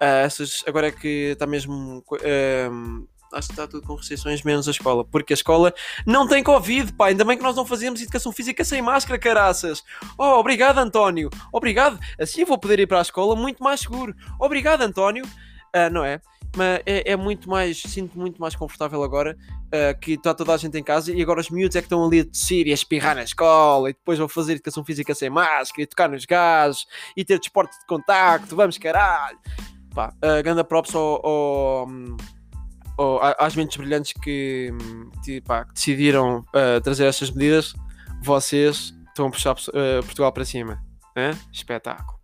Uh, 0.00 0.24
essas, 0.24 0.64
agora 0.66 0.88
é 0.88 0.92
que 0.92 1.32
está 1.32 1.46
mesmo. 1.46 2.04
Uh, 2.10 3.06
acho 3.32 3.48
que 3.48 3.52
está 3.52 3.66
tudo 3.66 3.86
com 3.86 3.94
restrições, 3.94 4.42
menos 4.42 4.68
a 4.68 4.70
escola. 4.70 5.04
Porque 5.04 5.32
a 5.32 5.34
escola 5.34 5.74
não 6.06 6.26
tem 6.26 6.42
Covid, 6.42 6.92
pá. 6.92 7.08
Ainda 7.08 7.24
bem 7.24 7.36
que 7.36 7.42
nós 7.42 7.56
não 7.56 7.66
fazemos 7.66 8.00
educação 8.00 8.32
física 8.32 8.64
sem 8.64 8.80
máscara, 8.80 9.18
caraças. 9.18 9.82
Oh, 10.16 10.38
obrigado, 10.38 10.78
António. 10.78 11.28
Obrigado. 11.52 11.98
Assim 12.18 12.42
eu 12.42 12.46
vou 12.46 12.58
poder 12.58 12.78
ir 12.80 12.86
para 12.86 12.98
a 12.98 13.02
escola 13.02 13.34
muito 13.36 13.62
mais 13.62 13.80
seguro. 13.80 14.14
Obrigado, 14.38 14.82
António. 14.82 15.24
Uh, 15.24 15.90
não 15.92 16.04
é? 16.04 16.20
Mas 16.56 16.80
é, 16.86 17.12
é, 17.12 17.16
muito 17.16 17.48
mais, 17.48 17.82
sinto 17.82 18.18
muito 18.18 18.40
mais 18.40 18.56
confortável 18.56 19.02
agora 19.02 19.36
uh, 19.66 19.98
que 20.00 20.12
está 20.12 20.32
toda 20.32 20.54
a 20.54 20.56
gente 20.56 20.78
em 20.78 20.82
casa 20.82 21.12
e 21.12 21.20
agora 21.20 21.40
os 21.40 21.50
miúdos 21.50 21.76
é 21.76 21.80
que 21.80 21.86
estão 21.86 22.02
ali 22.02 22.20
a 22.20 22.24
tossir 22.24 22.66
e 22.66 22.70
a 22.70 22.74
espirrar 22.74 23.14
na 23.14 23.22
escola 23.22 23.90
e 23.90 23.92
depois 23.92 24.18
vou 24.18 24.28
fazer 24.28 24.52
educação 24.52 24.82
física 24.82 25.14
sem 25.14 25.28
máscara 25.28 25.82
e 25.82 25.86
tocar 25.86 26.08
nos 26.08 26.24
gases 26.24 26.86
e 27.14 27.22
ter 27.22 27.38
desporto 27.38 27.78
de 27.78 27.84
contacto, 27.84 28.56
vamos 28.56 28.78
caralho 28.78 29.38
pá, 29.94 30.12
uh, 30.24 30.42
grande 30.42 30.64
props 30.64 30.94
ao, 30.94 31.26
ao, 31.26 31.88
ao, 32.96 33.20
às 33.38 33.54
mentes 33.56 33.76
brilhantes 33.76 34.12
que, 34.12 34.70
que, 35.24 35.40
pá, 35.40 35.64
que 35.64 35.74
decidiram 35.74 36.44
uh, 36.54 36.80
trazer 36.82 37.06
estas 37.06 37.30
medidas. 37.30 37.74
Vocês 38.22 38.94
estão 39.08 39.26
a 39.26 39.30
puxar 39.30 39.52
uh, 39.52 40.04
Portugal 40.04 40.32
para 40.32 40.44
cima. 40.44 40.82
Né? 41.16 41.36
Espetáculo. 41.52 42.18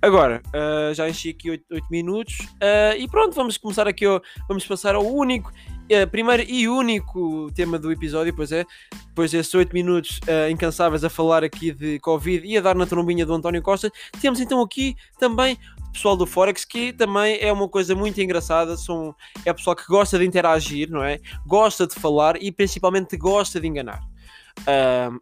Agora, 0.00 0.42
uh, 0.48 0.94
já 0.94 1.08
enchi 1.08 1.30
aqui 1.30 1.50
8, 1.50 1.64
8 1.70 1.86
minutos 1.90 2.38
uh, 2.40 2.96
e 2.98 3.08
pronto, 3.08 3.34
vamos 3.34 3.56
começar 3.56 3.86
aqui, 3.86 4.04
ao, 4.04 4.20
vamos 4.48 4.66
passar 4.66 4.94
ao 4.94 5.06
único, 5.06 5.50
uh, 5.50 6.10
primeiro 6.10 6.42
e 6.42 6.68
único 6.68 7.50
tema 7.54 7.78
do 7.78 7.92
episódio, 7.92 8.34
pois 8.34 8.52
é, 8.52 8.64
depois 9.08 9.30
desses 9.30 9.54
8 9.54 9.72
minutos 9.72 10.20
incansáveis 10.50 11.04
a 11.04 11.10
falar 11.10 11.44
aqui 11.44 11.72
de 11.72 11.98
Covid 12.00 12.46
e 12.46 12.58
a 12.58 12.60
dar 12.60 12.74
na 12.74 12.86
trombinha 12.86 13.24
do 13.24 13.34
António 13.34 13.62
Costa, 13.62 13.90
temos 14.20 14.40
então 14.40 14.60
aqui 14.60 14.96
também 15.18 15.58
pessoal 15.94 16.16
do 16.16 16.26
Forex, 16.26 16.64
que 16.64 16.92
também 16.92 17.38
é 17.40 17.50
uma 17.50 17.68
coisa 17.68 17.94
muito 17.94 18.20
engraçada. 18.20 18.76
São, 18.76 19.14
é 19.46 19.52
pessoal 19.52 19.74
que 19.74 19.86
gosta 19.86 20.18
de 20.18 20.26
interagir, 20.26 20.90
não 20.90 21.02
é? 21.02 21.20
Gosta 21.46 21.86
de 21.86 21.94
falar 21.94 22.42
e 22.42 22.52
principalmente 22.52 23.16
gosta 23.16 23.60
de 23.60 23.66
enganar. 23.66 24.02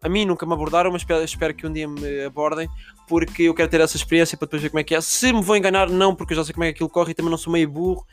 A 0.01 0.09
mim 0.09 0.25
nunca 0.25 0.45
me 0.45 0.53
abordaram, 0.53 0.91
mas 0.91 1.01
espero, 1.01 1.23
espero, 1.23 1.53
que 1.53 1.65
um 1.65 1.73
dia 1.73 1.87
me 1.87 2.23
abordem, 2.23 2.69
porque 3.07 3.43
eu 3.43 3.53
quero 3.53 3.69
ter 3.69 3.81
essa 3.81 3.97
experiência 3.97 4.37
para 4.37 4.45
depois 4.45 4.61
ver 4.61 4.69
como 4.69 4.79
é 4.79 4.83
que 4.83 4.95
é. 4.95 5.01
Se 5.01 5.33
me 5.33 5.41
vou 5.41 5.57
enganar, 5.57 5.89
não, 5.89 6.15
porque 6.15 6.33
eu 6.33 6.37
já 6.37 6.43
sei 6.43 6.53
como 6.53 6.63
é 6.63 6.67
que 6.67 6.75
aquilo 6.75 6.89
corre 6.89 7.11
e 7.11 7.13
também 7.13 7.31
não 7.31 7.37
sou 7.37 7.51
meio 7.51 7.69
burro. 7.69 8.05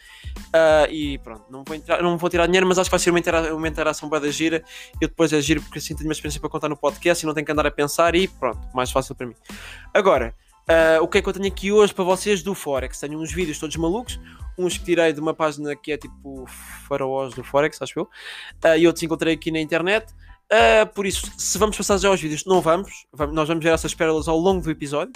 Uh, 0.49 0.91
e 0.91 1.19
pronto, 1.19 1.45
não 1.51 1.63
vou, 1.65 1.77
entrar, 1.77 2.03
não 2.03 2.17
vou 2.17 2.31
tirar 2.31 2.47
dinheiro, 2.47 2.67
mas 2.67 2.79
acho 2.79 2.89
que 2.89 2.93
vai 2.93 3.01
ser 3.01 3.11
uma, 3.11 3.19
intera 3.19 3.55
uma 3.55 3.69
interação 3.69 4.09
bem 4.09 4.21
da 4.21 4.31
gira. 4.31 4.65
Eu 5.01 5.09
depois 5.09 5.33
é 5.33 5.41
giro 5.41 5.63
porque 5.63 5.79
assim 5.79 5.95
tenho 5.95 6.09
uma 6.09 6.13
experiência 6.13 6.41
para 6.41 6.51
contar 6.51 6.69
no 6.69 6.77
podcast 6.77 7.25
e 7.25 7.27
não 7.27 7.35
tenho 7.35 7.45
que 7.45 7.53
andar 7.53 7.67
a 7.67 7.71
pensar 7.71 8.15
e 8.15 8.27
pronto, 8.27 8.61
mais 8.75 8.91
fácil 8.91 9.15
para 9.15 9.27
mim. 9.27 9.35
Agora, 9.95 10.35
Uh, 10.71 11.03
o 11.03 11.09
que 11.09 11.19
é 11.19 11.23
que 11.23 11.29
eu 11.29 11.33
tenho 11.33 11.49
aqui 11.49 11.73
hoje 11.73 11.93
para 11.93 12.05
vocês 12.05 12.45
do 12.45 12.55
Forex? 12.55 13.01
Tenho 13.01 13.19
uns 13.19 13.33
vídeos 13.33 13.59
todos 13.59 13.75
malucos, 13.75 14.21
uns 14.57 14.79
que 14.79 14.85
tirei 14.85 15.13
de 15.13 15.19
uma 15.19 15.35
página 15.35 15.75
que 15.75 15.91
é 15.91 15.97
tipo 15.97 16.45
faraós 16.87 17.35
do 17.35 17.43
Forex, 17.43 17.83
acho 17.83 17.99
eu, 17.99 18.05
uh, 18.05 18.79
e 18.79 18.87
outros 18.87 19.03
encontrei 19.03 19.35
aqui 19.35 19.51
na 19.51 19.59
internet. 19.59 20.15
Uh, 20.47 20.87
por 20.95 21.07
isso, 21.07 21.29
se 21.37 21.59
vamos 21.59 21.77
passar 21.77 21.99
já 21.99 22.09
aos 22.09 22.21
vídeos, 22.21 22.45
não 22.45 22.61
vamos, 22.61 23.05
vamos, 23.13 23.35
nós 23.35 23.49
vamos 23.49 23.65
ver 23.65 23.73
essas 23.73 23.95
pérolas 23.95 24.29
ao 24.29 24.39
longo 24.39 24.63
do 24.63 24.71
episódio. 24.71 25.13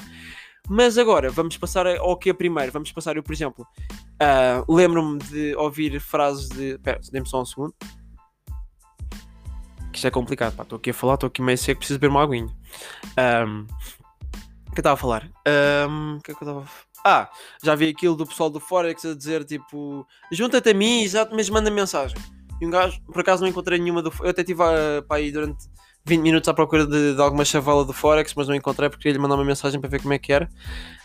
Mas 0.69 0.99
agora, 0.99 1.31
vamos 1.31 1.57
passar 1.57 1.87
ao 1.87 2.17
que 2.17 2.31
é 2.31 2.33
primeiro. 2.33 2.73
Vamos 2.73 2.91
passar, 2.91 3.15
eu, 3.17 3.23
por 3.23 3.33
exemplo, 3.33 3.65
lembro-me 4.69 5.19
de 5.19 5.55
ouvir 5.57 6.01
frases 6.01 6.49
de. 6.49 6.79
Pera, 6.79 6.99
dê-me 7.13 7.29
só 7.29 7.43
um 7.43 7.45
segundo. 7.45 7.75
Que 9.93 9.99
isto 9.99 10.07
é 10.07 10.11
complicado, 10.11 10.61
estou 10.61 10.79
aqui 10.79 10.91
a 10.91 10.95
falar, 10.95 11.15
estou 11.15 11.29
aqui 11.29 11.43
meio 11.43 11.59
seco, 11.59 11.79
preciso 11.79 12.01
beber 12.01 12.11
uma 12.11 12.23
aguinha. 12.25 12.49
Um, 13.47 13.67
que 14.75 14.81
eu 14.81 14.83
estava 14.83 14.95
a 14.95 14.99
falar? 14.99 15.31
Um, 15.89 16.19
que 16.23 16.33
é 16.33 16.35
que 16.35 16.43
eu 16.43 16.49
estava 16.49 16.67
Ah, 17.05 17.31
já 17.63 17.75
vi 17.75 17.89
aquilo 17.89 18.17
do 18.17 18.27
pessoal 18.27 18.51
do 18.51 18.61
Forex 18.61 19.05
a 19.05 19.15
dizer 19.15 19.45
tipo: 19.45 20.07
junta-te 20.31 20.71
a 20.71 20.75
mim, 20.75 21.03
exato, 21.03 21.35
mas 21.35 21.49
manda 21.49 21.71
mensagem. 21.71 22.17
E 22.61 22.67
um 22.67 22.71
gajo, 22.71 23.01
por 23.03 23.21
acaso 23.21 23.43
não 23.43 23.49
encontrei 23.49 23.79
nenhuma 23.79 24.03
do 24.03 24.13
Eu 24.21 24.31
até 24.31 24.43
estive 24.43 24.63
aí 25.11 25.33
durante 25.33 25.67
20 26.07 26.21
minutos 26.21 26.49
à 26.49 26.55
procura 26.55 26.87
de, 26.87 27.15
de, 27.15 27.21
alguma 27.21 27.45
chavala 27.45 27.85
do 27.85 27.93
Forex, 27.93 28.35
mas 28.35 28.49
não 28.49 28.55
encontrei 28.55 28.89
porque 28.89 29.03
queria 29.03 29.15
lhe 29.15 29.23
mandar 29.23 29.37
uma 29.37 29.45
mensagem 29.45 29.81
para 29.81 29.89
ver 29.89 30.03
como 30.03 30.13
é 30.13 30.19
que 30.19 30.33
era. 30.33 30.49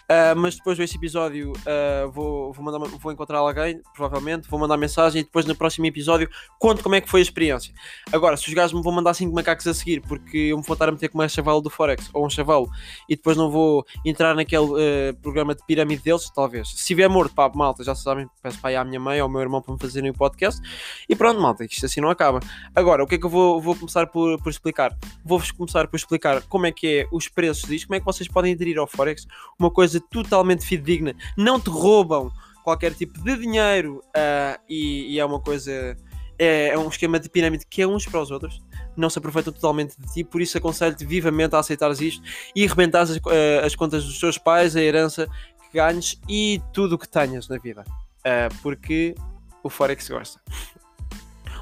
Uh, 0.09 0.35
mas 0.35 0.55
depois 0.55 0.75
desse 0.75 0.97
episódio 0.97 1.51
uh, 1.53 2.09
vou, 2.09 2.51
vou, 2.51 2.65
mandar, 2.65 2.79
vou 2.79 3.11
encontrar 3.11 3.37
alguém, 3.37 3.79
provavelmente, 3.93 4.49
vou 4.49 4.59
mandar 4.59 4.75
mensagem 4.75 5.21
e 5.21 5.23
depois 5.23 5.45
no 5.45 5.55
próximo 5.55 5.85
episódio 5.85 6.27
conto 6.57 6.81
como 6.81 6.95
é 6.95 7.01
que 7.01 7.07
foi 7.07 7.19
a 7.19 7.23
experiência. 7.23 7.71
Agora, 8.11 8.35
se 8.35 8.47
os 8.47 8.53
gajos 8.55 8.75
me 8.75 8.81
vão 8.81 8.91
mandar 8.91 9.13
5 9.13 9.31
macacos 9.31 9.67
a 9.67 9.73
seguir, 9.73 10.01
porque 10.01 10.37
eu 10.37 10.57
me 10.57 10.63
vou 10.63 10.73
estar 10.73 10.89
a 10.89 10.91
meter 10.91 11.09
com 11.09 11.23
um 11.23 11.29
chavalo 11.29 11.61
do 11.61 11.69
Forex 11.69 12.09
ou 12.11 12.25
um 12.25 12.29
chavalo 12.29 12.67
e 13.07 13.15
depois 13.15 13.37
não 13.37 13.51
vou 13.51 13.85
entrar 14.03 14.33
naquele 14.33 14.65
uh, 14.65 15.15
programa 15.21 15.53
de 15.53 15.63
pirâmide 15.63 16.01
deles, 16.01 16.27
talvez. 16.33 16.69
Se 16.69 16.77
estiver 16.77 17.07
morto, 17.07 17.35
pá, 17.35 17.47
malta, 17.53 17.83
já 17.83 17.93
sabem, 17.93 18.27
peço 18.41 18.59
para 18.59 18.71
ir 18.71 18.77
à 18.77 18.83
minha 18.83 18.99
mãe 18.99 19.19
ou 19.19 19.25
ao 19.25 19.29
meu 19.29 19.41
irmão 19.41 19.61
para 19.61 19.75
me 19.75 19.79
fazerem 19.79 20.09
o 20.09 20.13
podcast. 20.15 20.59
E 21.07 21.15
pronto, 21.15 21.39
malta, 21.39 21.63
isto 21.65 21.85
assim 21.85 22.01
não 22.01 22.09
acaba. 22.09 22.39
Agora, 22.75 23.03
o 23.03 23.07
que 23.07 23.13
é 23.13 23.17
que 23.19 23.25
eu 23.27 23.29
vou, 23.29 23.61
vou 23.61 23.75
começar 23.75 24.07
por, 24.07 24.41
por 24.41 24.49
explicar? 24.49 24.97
Vou-vos 25.23 25.51
começar 25.51 25.87
por 25.87 25.97
explicar 25.97 26.41
como 26.43 26.65
é 26.65 26.71
que 26.71 27.01
é 27.01 27.07
os 27.11 27.27
preços 27.27 27.69
disto, 27.69 27.85
como 27.85 27.95
é 27.95 27.99
que 27.99 28.05
vocês 28.07 28.27
podem 28.27 28.53
aderir 28.53 28.79
ao 28.79 28.87
Forex, 28.87 29.27
uma 29.59 29.69
coisa 29.69 29.98
totalmente 30.01 30.65
fidedigna, 30.65 31.15
não 31.37 31.59
te 31.59 31.69
roubam 31.69 32.31
qualquer 32.63 32.93
tipo 32.93 33.19
de 33.21 33.37
dinheiro 33.37 34.03
uh, 34.07 34.59
e, 34.69 35.13
e, 35.13 35.19
é 35.19 35.25
uma 35.25 35.39
coisa. 35.39 35.97
É, 36.41 36.69
é, 36.69 36.79
um 36.79 36.87
esquema 36.87 37.19
de 37.19 37.29
pirâmide 37.29 37.65
que 37.65 37.81
é 37.81 37.87
uns 37.87 38.05
para 38.05 38.21
os 38.21 38.31
outros, 38.31 38.61
não 38.95 39.09
se 39.09 39.19
aproveitam 39.19 39.51
totalmente 39.51 39.99
de 39.99 40.13
ti, 40.13 40.23
por 40.23 40.39
isso 40.39 40.57
aconselho-te 40.57 41.03
vivamente 41.03 41.53
a 41.53 41.59
aceitares 41.59 41.99
isto 41.99 42.23
e 42.55 42.65
arrebentares 42.65 43.11
as, 43.11 43.17
uh, 43.17 43.65
as 43.65 43.75
contas 43.75 44.05
dos 44.05 44.17
teus 44.17 44.37
pais, 44.37 44.73
a 44.73 44.81
herança 44.81 45.27
que 45.59 45.77
ganhes 45.77 46.17
e 46.29 46.61
tudo 46.71 46.95
o 46.95 46.97
que 46.97 47.09
tenhas 47.09 47.49
na 47.49 47.57
vida, 47.57 47.83
uh, 47.89 48.55
porque 48.61 49.15
o 49.61 49.69
Forex 49.69 50.07
gosta. 50.07 50.39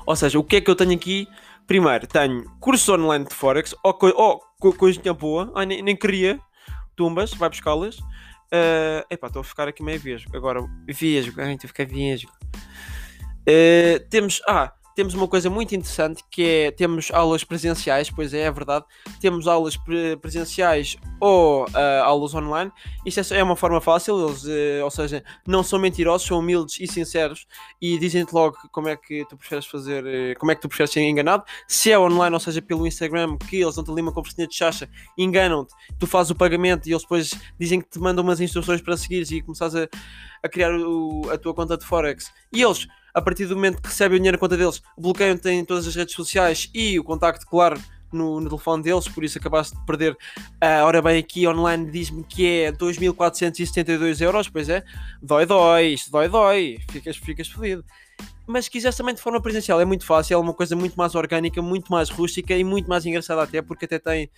Ou 0.06 0.16
seja, 0.16 0.38
o 0.38 0.44
que 0.44 0.58
é 0.58 0.62
que 0.62 0.70
eu 0.70 0.76
tenho 0.76 0.94
aqui? 0.94 1.28
Primeiro, 1.66 2.08
tenho 2.08 2.50
cursos 2.60 2.88
online 2.88 3.26
de 3.26 3.34
Forex, 3.34 3.76
ou, 3.84 3.94
co 3.94 4.08
oh, 4.16 4.74
coisinha 4.74 5.14
boa, 5.14 5.52
Ai, 5.54 5.66
nem, 5.66 5.82
nem 5.82 5.98
queria, 5.98 6.40
tumbas, 6.96 7.34
vai 7.34 7.50
buscá-las. 7.50 7.98
Uh, 8.48 9.04
epá, 9.10 9.28
estou 9.28 9.42
a 9.42 9.44
ficar 9.44 9.68
aqui 9.68 9.84
meio 9.84 10.00
vesgo. 10.00 10.36
Agora, 10.36 10.62
vesgo, 10.88 11.42
ai, 11.42 11.54
estou 11.54 11.68
a 11.68 11.70
ficar 11.70 11.86
vesgo. 11.86 12.32
Uh, 13.48 14.00
temos, 14.10 14.42
ah, 14.48 14.74
temos 14.98 15.14
uma 15.14 15.28
coisa 15.28 15.48
muito 15.48 15.76
interessante 15.76 16.24
que 16.28 16.42
é 16.42 16.72
temos 16.72 17.12
aulas 17.12 17.44
presenciais, 17.44 18.10
pois 18.10 18.34
é, 18.34 18.42
é 18.42 18.52
verdade, 18.52 18.84
temos 19.22 19.48
aulas 19.48 19.78
pre 19.78 20.18
presenciais 20.18 20.98
ou 21.20 21.66
uh, 21.66 22.04
aulas 22.04 22.34
online. 22.34 22.72
Isto 23.06 23.32
é, 23.32 23.38
é 23.38 23.44
uma 23.44 23.56
forma 23.56 23.80
fácil, 23.80 24.28
eles, 24.28 24.44
uh, 24.46 24.84
ou 24.84 24.90
seja, 24.90 25.24
não 25.46 25.62
são 25.62 25.78
mentirosos, 25.78 26.26
são 26.26 26.40
humildes 26.40 26.80
e 26.80 26.88
sinceros 26.88 27.46
e 27.80 28.00
dizem-te 28.00 28.34
logo 28.34 28.58
como 28.72 28.90
é 28.90 28.98
que 28.98 29.24
tu 29.26 29.38
preferes 29.38 29.68
fazer, 29.68 30.04
uh, 30.04 30.40
como 30.40 30.52
é 30.52 30.56
que 30.56 30.62
tu 30.62 30.68
preferes 30.68 30.92
ser 30.92 31.02
enganado. 31.02 31.44
Se 31.68 31.92
é 31.92 32.00
online, 32.00 32.34
ou 32.34 32.40
seja, 32.40 32.60
pelo 32.60 32.88
Instagram, 32.88 33.38
que 33.38 33.58
eles 33.58 33.76
dão-te 33.76 33.92
ali 33.92 34.02
uma 34.02 34.12
conversinha 34.12 34.48
de 34.48 34.56
chacha, 34.56 34.90
enganam-te, 35.16 35.76
tu 36.00 36.08
fazes 36.08 36.32
o 36.32 36.36
pagamento 36.36 36.90
e 36.90 36.92
eles 36.92 37.04
depois 37.04 37.40
dizem 37.60 37.80
que 37.82 37.88
te 37.88 38.00
mandam 38.00 38.24
umas 38.24 38.42
instruções 38.42 38.82
para 38.82 38.98
seguires 38.98 39.30
e 39.30 39.44
começares 39.44 39.76
a, 39.76 39.88
a 40.42 40.50
criar 40.50 40.74
o, 40.74 41.30
a 41.30 41.38
tua 41.38 41.54
conta 41.54 41.78
de 41.78 41.86
Forex. 41.86 42.34
E 42.52 42.64
eles 42.64 42.88
a 43.18 43.22
partir 43.22 43.48
do 43.48 43.56
momento 43.56 43.82
que 43.82 43.88
recebem 43.88 44.18
o 44.18 44.20
dinheiro 44.20 44.38
na 44.38 44.40
conta 44.40 44.56
deles, 44.56 44.80
bloqueiam-te 44.96 45.50
em 45.50 45.66
todas 45.66 45.88
as 45.88 45.96
redes 45.96 46.14
sociais 46.14 46.70
e 46.72 47.00
o 47.00 47.04
contacto, 47.04 47.48
claro, 47.48 47.82
no, 48.12 48.40
no, 48.40 48.48
telefone 48.48 48.84
deles, 48.84 49.08
por 49.08 49.24
isso 49.24 49.40
acabaste 49.40 49.76
de 49.76 49.84
perder. 49.88 50.14
Uh, 50.14 50.86
ora 50.86 51.02
bem, 51.02 51.18
aqui 51.18 51.48
online 51.48 51.90
diz-me 51.90 52.24
que 52.24 52.48
é 52.48 52.72
2.472 52.72 54.22
euros, 54.22 54.48
pois 54.48 54.70
é, 54.70 54.84
dói, 55.20 55.48
dói, 55.48 55.88
isto 55.88 56.12
dói, 56.12 56.30
dói, 56.30 56.78
ficas, 56.92 57.18
ficas 57.18 57.48
fodido. 57.48 57.84
Mas 58.48 58.66
se 58.66 58.72
quiseres 58.72 58.96
também 58.96 59.14
de 59.14 59.22
forma 59.22 59.42
presencial, 59.42 59.80
é 59.82 59.86
muito 59.86 60.06
fácil, 60.06 60.36
é 60.36 60.38
uma 60.38 60.54
coisa 60.54 60.76
muito 60.76 60.96
mais 60.96 61.14
orgânica, 61.16 61.62
muito 61.62 61.92
mais 61.92 62.10
rústica 62.10 62.56
e 62.56 62.64
muito 62.64 62.88
mais 62.88 63.06
engraçada 63.06 63.44
até, 63.44 63.62
porque 63.62 63.86
até 63.86 64.00
tem, 64.00 64.30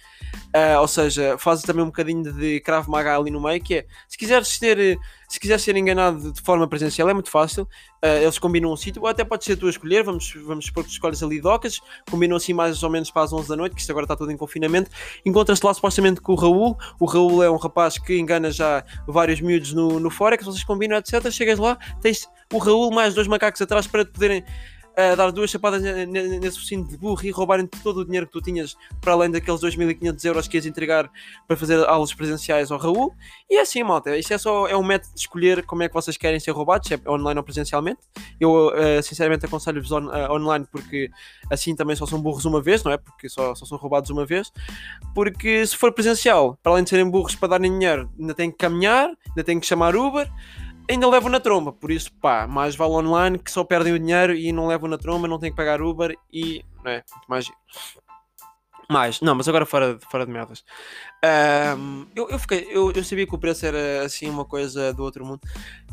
uh, 0.47 0.79
ou 0.81 0.87
seja, 0.87 1.37
faz 1.37 1.61
também 1.61 1.83
um 1.83 1.87
bocadinho 1.87 2.33
de 2.33 2.59
Krav 2.61 2.89
Maga 2.89 3.17
ali 3.17 3.29
no 3.29 3.39
meio, 3.39 3.61
que 3.61 3.75
é, 3.75 3.85
se 4.07 4.17
quiseres 4.17 4.57
ter 4.57 4.99
se 5.29 5.39
quiser 5.39 5.59
ser 5.59 5.77
enganado 5.77 6.33
de 6.33 6.41
forma 6.41 6.67
presencial 6.67 7.07
é 7.07 7.13
muito 7.13 7.29
fácil, 7.29 7.63
uh, 8.03 8.07
eles 8.23 8.39
combinam 8.39 8.73
um 8.73 8.75
sítio, 8.75 9.03
ou 9.03 9.07
até 9.07 9.23
pode 9.23 9.45
ser 9.45 9.55
tu 9.55 9.67
a 9.67 9.69
escolher, 9.69 10.03
vamos, 10.03 10.33
vamos 10.43 10.65
supor 10.65 10.83
que 10.83 10.89
escolhes 10.89 11.21
ali 11.21 11.39
docas, 11.39 11.79
combinam 12.09 12.35
assim 12.35 12.51
mais 12.51 12.81
ou 12.81 12.89
menos 12.89 13.11
para 13.11 13.21
as 13.21 13.31
11 13.31 13.47
da 13.47 13.55
noite, 13.55 13.75
que 13.75 13.81
isto 13.81 13.91
agora 13.91 14.05
está 14.05 14.15
tudo 14.15 14.31
em 14.31 14.37
confinamento, 14.37 14.89
encontras-te 15.23 15.63
lá 15.63 15.71
supostamente 15.71 16.19
com 16.19 16.33
o 16.33 16.35
Raul, 16.35 16.75
o 16.99 17.05
Raul 17.05 17.43
é 17.43 17.51
um 17.51 17.57
rapaz 17.57 17.99
que 17.99 18.17
engana 18.17 18.49
já 18.49 18.83
vários 19.07 19.39
miúdos 19.39 19.71
no, 19.71 19.99
no 19.99 20.09
Forex, 20.09 20.43
vocês 20.43 20.63
combinam, 20.63 20.97
etc, 20.97 21.29
chegas 21.29 21.59
lá, 21.59 21.77
tens 22.01 22.27
o 22.53 22.57
Raul 22.57 22.91
mais 22.91 23.13
dois 23.13 23.27
macacos 23.27 23.61
atrás 23.61 23.87
para 23.87 24.05
te 24.05 24.11
poderem 24.11 24.43
a 24.99 25.15
dar 25.15 25.31
duas 25.31 25.49
chapadas 25.49 25.81
nesse 25.81 26.59
focinho 26.59 26.85
de 26.85 26.97
burro 26.97 27.23
e 27.23 27.31
roubarem-te 27.31 27.81
todo 27.81 28.01
o 28.01 28.05
dinheiro 28.05 28.25
que 28.25 28.33
tu 28.33 28.41
tinhas, 28.41 28.75
para 28.99 29.13
além 29.13 29.31
daqueles 29.31 29.61
2.500 29.61 30.25
euros 30.25 30.47
que 30.47 30.57
ias 30.57 30.65
entregar 30.65 31.09
para 31.47 31.55
fazer 31.55 31.87
aulas 31.87 32.13
presenciais 32.13 32.69
ao 32.71 32.77
Raul. 32.77 33.13
E 33.49 33.57
é 33.57 33.61
assim, 33.61 33.81
malta, 33.81 34.15
isto 34.17 34.33
é 34.33 34.37
só 34.37 34.67
é 34.67 34.75
um 34.75 34.83
método 34.83 35.13
de 35.13 35.21
escolher 35.21 35.65
como 35.65 35.83
é 35.83 35.87
que 35.87 35.93
vocês 35.93 36.17
querem 36.17 36.39
ser 36.39 36.51
roubados, 36.51 36.87
se 36.87 36.95
é 36.95 36.99
online 37.09 37.37
ou 37.37 37.43
presencialmente. 37.43 38.01
Eu, 38.39 38.67
uh, 38.67 39.01
sinceramente, 39.01 39.45
aconselho-vos 39.45 39.91
on, 39.91 40.07
uh, 40.07 40.33
online 40.33 40.67
porque 40.69 41.09
assim 41.49 41.75
também 41.75 41.95
só 41.95 42.05
são 42.05 42.21
burros 42.21 42.45
uma 42.45 42.61
vez, 42.61 42.83
não 42.83 42.91
é? 42.91 42.97
Porque 42.97 43.29
só, 43.29 43.55
só 43.55 43.65
são 43.65 43.77
roubados 43.77 44.09
uma 44.09 44.25
vez. 44.25 44.51
Porque 45.15 45.65
se 45.65 45.77
for 45.77 45.93
presencial, 45.93 46.57
para 46.61 46.73
além 46.73 46.83
de 46.83 46.89
serem 46.89 47.09
burros 47.09 47.35
para 47.35 47.49
darem 47.49 47.71
dinheiro, 47.71 48.09
ainda 48.19 48.33
têm 48.33 48.51
que 48.51 48.57
caminhar, 48.57 49.09
ainda 49.29 49.43
têm 49.43 49.59
que 49.59 49.65
chamar 49.65 49.95
Uber 49.95 50.29
ainda 50.89 51.07
levam 51.07 51.29
na 51.29 51.39
tromba, 51.39 51.71
por 51.71 51.91
isso 51.91 52.11
pá, 52.19 52.47
mais 52.47 52.75
vale 52.75 52.93
online 52.93 53.37
que 53.37 53.51
só 53.51 53.63
perdem 53.63 53.93
o 53.93 53.99
dinheiro 53.99 54.33
e 54.33 54.51
não 54.51 54.67
levam 54.67 54.89
na 54.89 54.97
tromba, 54.97 55.27
não 55.27 55.39
têm 55.39 55.51
que 55.51 55.57
pagar 55.57 55.81
Uber 55.81 56.17
e 56.33 56.65
não 56.83 56.91
é 56.91 57.03
mais 57.27 57.51
mais, 58.91 59.21
não, 59.21 59.35
mas 59.35 59.47
agora 59.47 59.67
fora, 59.67 59.99
fora 60.09 60.25
de 60.25 60.31
merdas. 60.31 60.63
Um, 61.77 62.07
eu, 62.15 62.27
eu, 62.27 62.39
fiquei, 62.39 62.67
eu, 62.71 62.91
eu 62.91 63.03
sabia 63.03 63.27
que 63.27 63.35
o 63.35 63.37
preço 63.37 63.63
era 63.63 64.03
assim 64.03 64.27
uma 64.27 64.43
coisa 64.43 64.91
do 64.91 65.03
outro 65.03 65.23
mundo. 65.23 65.41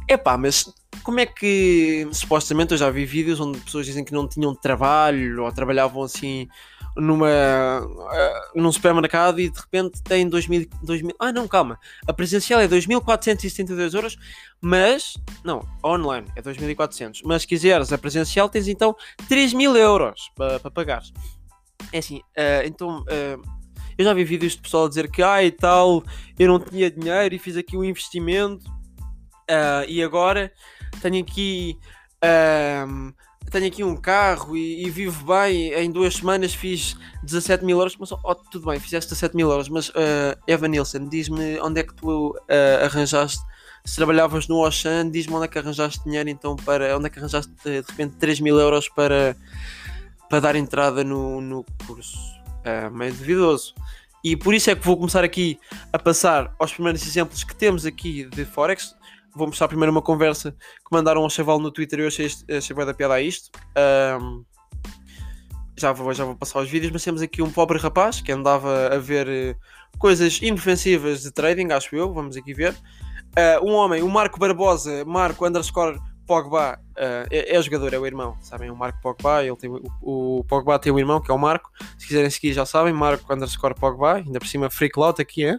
É 0.08 0.16
pá, 0.16 0.38
mas 0.38 0.72
como 1.02 1.20
é 1.20 1.26
que 1.26 2.08
supostamente 2.12 2.72
eu 2.72 2.78
já 2.78 2.88
vi 2.88 3.04
vídeos 3.04 3.38
onde 3.38 3.60
pessoas 3.60 3.84
dizem 3.84 4.02
que 4.02 4.14
não 4.14 4.26
tinham 4.26 4.54
trabalho 4.54 5.44
ou 5.44 5.52
trabalhavam 5.52 6.02
assim 6.02 6.48
numa 6.96 7.28
uh, 7.82 8.60
num 8.60 8.72
supermercado 8.72 9.40
e 9.40 9.50
de 9.50 9.58
repente 9.58 10.02
tem 10.02 10.28
2000, 10.28 10.68
2000 10.82 11.14
ah 11.18 11.32
não 11.32 11.46
calma 11.46 11.78
a 12.06 12.12
presencial 12.12 12.60
é 12.60 12.66
2472 12.66 13.94
euros 13.94 14.16
mas 14.60 15.14
não 15.44 15.66
online 15.84 16.26
é 16.34 16.42
2400 16.42 17.22
mas 17.22 17.42
se 17.42 17.48
quiseres 17.48 17.92
a 17.92 17.98
presencial 17.98 18.48
tens 18.48 18.66
então 18.66 18.96
3000 19.28 19.76
euros 19.76 20.30
para 20.34 20.58
pa 20.60 20.70
pagar. 20.70 21.02
É 21.92 21.98
assim 21.98 22.18
uh, 22.18 22.64
então 22.64 23.00
uh, 23.02 23.56
eu 23.98 24.04
já 24.04 24.14
vi 24.14 24.24
vídeos 24.24 24.52
de 24.52 24.62
pessoal 24.62 24.86
a 24.86 24.88
dizer 24.88 25.10
que 25.10 25.22
ah 25.22 25.42
e 25.42 25.50
tal 25.50 26.02
eu 26.38 26.48
não 26.48 26.58
tinha 26.58 26.90
dinheiro 26.90 27.34
e 27.34 27.38
fiz 27.38 27.56
aqui 27.56 27.76
um 27.76 27.84
investimento 27.84 28.64
e 29.86 30.02
agora 30.02 30.52
tenho 31.00 31.22
aqui 31.22 31.78
tenho 33.50 33.66
aqui 33.66 33.84
um 33.84 33.96
carro 33.96 34.56
e, 34.56 34.84
e, 34.84 34.90
vivo 34.90 35.26
bem, 35.26 35.72
em 35.72 35.90
duas 35.90 36.16
semanas 36.16 36.54
fiz 36.54 36.96
17 37.22 37.64
mil 37.64 37.78
euros, 37.78 37.96
mas 37.96 38.12
oh, 38.12 38.34
tudo 38.34 38.66
bem, 38.66 38.80
fizeste 38.80 39.10
17 39.10 39.36
mil 39.36 39.50
euros, 39.50 39.68
mas 39.68 39.88
uh, 39.90 40.36
Evan 40.46 40.68
Nilsson, 40.68 41.08
diz-me 41.08 41.58
onde 41.60 41.80
é 41.80 41.82
que 41.84 41.94
tu 41.94 42.30
uh, 42.30 42.84
arranjaste, 42.84 43.42
se 43.84 43.96
trabalhavas 43.96 44.48
no 44.48 44.58
Ocean, 44.66 45.10
diz-me 45.10 45.34
onde 45.34 45.44
é 45.44 45.48
que 45.48 45.58
arranjaste 45.58 46.02
dinheiro 46.04 46.28
então 46.28 46.56
para, 46.56 46.96
onde 46.96 47.06
é 47.06 47.10
que 47.10 47.18
arranjaste 47.18 47.52
de 47.64 47.76
repente 47.76 48.16
3 48.16 48.40
mil 48.40 48.58
euros 48.58 48.88
para, 48.88 49.36
para 50.28 50.40
dar 50.40 50.56
entrada 50.56 51.04
no, 51.04 51.40
no 51.40 51.64
curso, 51.86 52.18
uh, 52.64 52.90
meio 52.94 53.12
duvidoso. 53.12 53.74
E 54.24 54.36
por 54.36 54.54
isso 54.54 54.70
é 54.70 54.74
que 54.74 54.84
vou 54.84 54.96
começar 54.96 55.22
aqui 55.22 55.56
a 55.92 55.98
passar 56.00 56.52
aos 56.58 56.72
primeiros 56.72 57.06
exemplos 57.06 57.44
que 57.44 57.54
temos 57.54 57.86
aqui 57.86 58.24
de 58.24 58.44
Forex 58.44 58.96
vou 59.36 59.46
mostrar 59.46 59.68
primeiro 59.68 59.92
uma 59.92 60.02
conversa 60.02 60.52
que 60.52 60.90
mandaram 60.90 61.22
ao 61.22 61.30
Chaval 61.30 61.58
no 61.58 61.70
Twitter 61.70 62.00
e 62.00 62.02
eu 62.02 62.08
achei, 62.08 62.28
achei 62.56 62.74
bem 62.74 62.86
da 62.86 62.94
piada 62.94 63.14
a 63.14 63.20
isto. 63.20 63.50
Um, 64.20 64.44
já, 65.76 65.92
vou, 65.92 66.12
já 66.14 66.24
vou 66.24 66.34
passar 66.34 66.60
os 66.60 66.70
vídeos, 66.70 66.90
mas 66.90 67.04
temos 67.04 67.20
aqui 67.20 67.42
um 67.42 67.50
pobre 67.50 67.78
rapaz 67.78 68.20
que 68.20 68.32
andava 68.32 68.94
a 68.94 68.98
ver 68.98 69.28
uh, 69.28 69.98
coisas 69.98 70.40
inofensivas 70.40 71.22
de 71.22 71.30
trading, 71.30 71.72
acho 71.72 71.94
eu, 71.94 72.12
vamos 72.12 72.36
aqui 72.36 72.54
ver. 72.54 72.72
Uh, 72.72 73.64
um 73.64 73.72
homem, 73.74 74.02
o 74.02 74.08
Marco 74.08 74.38
Barbosa, 74.38 75.04
Marco 75.04 75.46
underscore 75.46 75.98
Pogba, 76.26 76.80
uh, 76.92 77.28
é, 77.30 77.56
é, 77.56 77.62
jogador, 77.62 77.92
é 77.92 77.98
o 77.98 78.06
irmão, 78.06 78.36
sabem? 78.40 78.70
O 78.70 78.76
Marco 78.76 79.00
Pogba, 79.02 79.44
ele 79.44 79.56
tem, 79.56 79.70
o, 79.70 79.82
o, 80.02 80.44
Pogba 80.44 80.78
tem 80.78 80.90
um 80.90 80.98
irmão 80.98 81.20
que 81.20 81.30
é 81.30 81.34
o 81.34 81.38
Marco. 81.38 81.70
Se 81.98 82.06
quiserem 82.06 82.30
seguir 82.30 82.54
já 82.54 82.64
sabem, 82.64 82.92
Marco 82.92 83.32
underscore 83.32 83.74
Pogba, 83.74 84.14
ainda 84.14 84.38
por 84.38 84.48
cima 84.48 84.70
Free 84.70 84.88
Clout 84.88 85.20
aqui 85.20 85.44
é. 85.44 85.58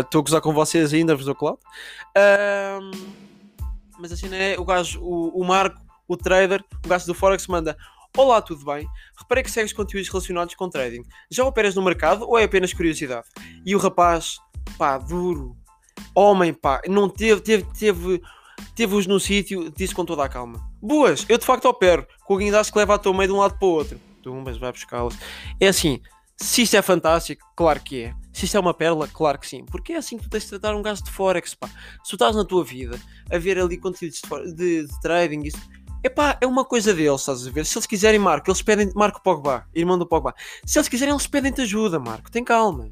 Estou 0.00 0.20
uh, 0.20 0.22
a 0.22 0.24
gozar 0.24 0.40
com 0.40 0.52
vocês 0.52 0.92
ainda, 0.92 1.16
vos 1.16 1.24
dou 1.24 1.34
cloud. 1.34 1.58
Uh, 2.16 3.26
mas 3.98 4.12
assim, 4.12 4.28
é 4.32 4.56
o 4.58 4.64
gajo, 4.64 5.00
o, 5.00 5.40
o 5.40 5.44
Marco, 5.44 5.80
o 6.06 6.16
trader, 6.16 6.64
o 6.84 6.88
gajo 6.88 7.06
do 7.06 7.14
Forex 7.14 7.46
manda. 7.46 7.76
Olá, 8.16 8.40
tudo 8.40 8.64
bem? 8.64 8.88
Reparei 9.18 9.44
que 9.44 9.50
segues 9.50 9.72
conteúdos 9.72 10.08
relacionados 10.08 10.54
com 10.54 10.70
trading. 10.70 11.02
Já 11.30 11.44
operas 11.44 11.74
no 11.74 11.82
mercado 11.82 12.26
ou 12.26 12.38
é 12.38 12.44
apenas 12.44 12.72
curiosidade? 12.72 13.26
E 13.64 13.74
o 13.74 13.78
rapaz, 13.78 14.38
pá, 14.78 14.96
duro, 14.96 15.56
homem, 16.14 16.54
pá, 16.54 16.80
não 16.88 17.08
teve, 17.08 17.40
teve, 17.40 17.66
teve, 17.78 18.22
teve-os 18.74 19.06
no 19.06 19.20
sítio, 19.20 19.70
disse 19.70 19.94
com 19.94 20.04
toda 20.04 20.24
a 20.24 20.28
calma: 20.28 20.66
Boas, 20.80 21.26
eu 21.28 21.36
de 21.36 21.44
facto 21.44 21.66
opero, 21.66 22.06
com 22.24 22.34
o 22.34 22.38
guindaste 22.38 22.72
que 22.72 22.78
leva 22.78 22.94
a 22.94 22.98
tua 22.98 23.12
meio 23.12 23.28
de 23.28 23.34
um 23.34 23.38
lado 23.38 23.58
para 23.58 23.68
o 23.68 23.70
outro. 23.70 24.00
Tu, 24.22 24.32
mas 24.34 24.56
vai 24.56 24.72
buscá-las. 24.72 25.16
É 25.60 25.68
assim, 25.68 26.00
Se 26.36 26.62
isto 26.62 26.76
é 26.76 26.82
fantástico, 26.82 27.50
claro 27.56 27.80
que 27.80 28.04
é. 28.04 28.14
Se 28.32 28.44
isto 28.44 28.56
é 28.56 28.60
uma 28.60 28.74
pérola, 28.74 29.08
claro 29.08 29.38
que 29.38 29.48
sim. 29.48 29.64
Porque 29.64 29.94
é 29.94 29.96
assim 29.96 30.18
que 30.18 30.24
tu 30.24 30.30
tens 30.30 30.44
de 30.44 30.50
tratar 30.50 30.76
um 30.76 30.82
gajo 30.82 31.02
de 31.02 31.10
Forex, 31.10 31.54
pá. 31.54 31.68
Se 32.04 32.10
tu 32.10 32.16
estás 32.16 32.36
na 32.36 32.44
tua 32.44 32.62
vida 32.62 33.00
a 33.30 33.38
ver 33.38 33.58
ali 33.58 33.78
conteúdos 33.78 34.20
de, 34.20 34.52
de, 34.52 34.86
de 34.86 35.00
trading, 35.00 35.42
isso. 35.42 35.58
Epá, 36.04 36.36
é 36.40 36.46
uma 36.46 36.64
coisa 36.64 36.92
deles, 36.92 37.20
estás 37.20 37.46
a 37.46 37.50
ver? 37.50 37.64
Se 37.64 37.78
eles 37.78 37.86
quiserem, 37.86 38.20
Marco, 38.20 38.50
eles 38.50 38.60
pedem. 38.60 38.92
Marco 38.94 39.22
Pogba, 39.22 39.66
irmão 39.74 39.98
do 39.98 40.06
Pogba. 40.06 40.34
Se 40.64 40.78
eles 40.78 40.88
quiserem, 40.88 41.14
eles 41.14 41.26
pedem-te 41.26 41.62
ajuda, 41.62 41.98
Marco. 41.98 42.30
Tem 42.30 42.44
calma. 42.44 42.90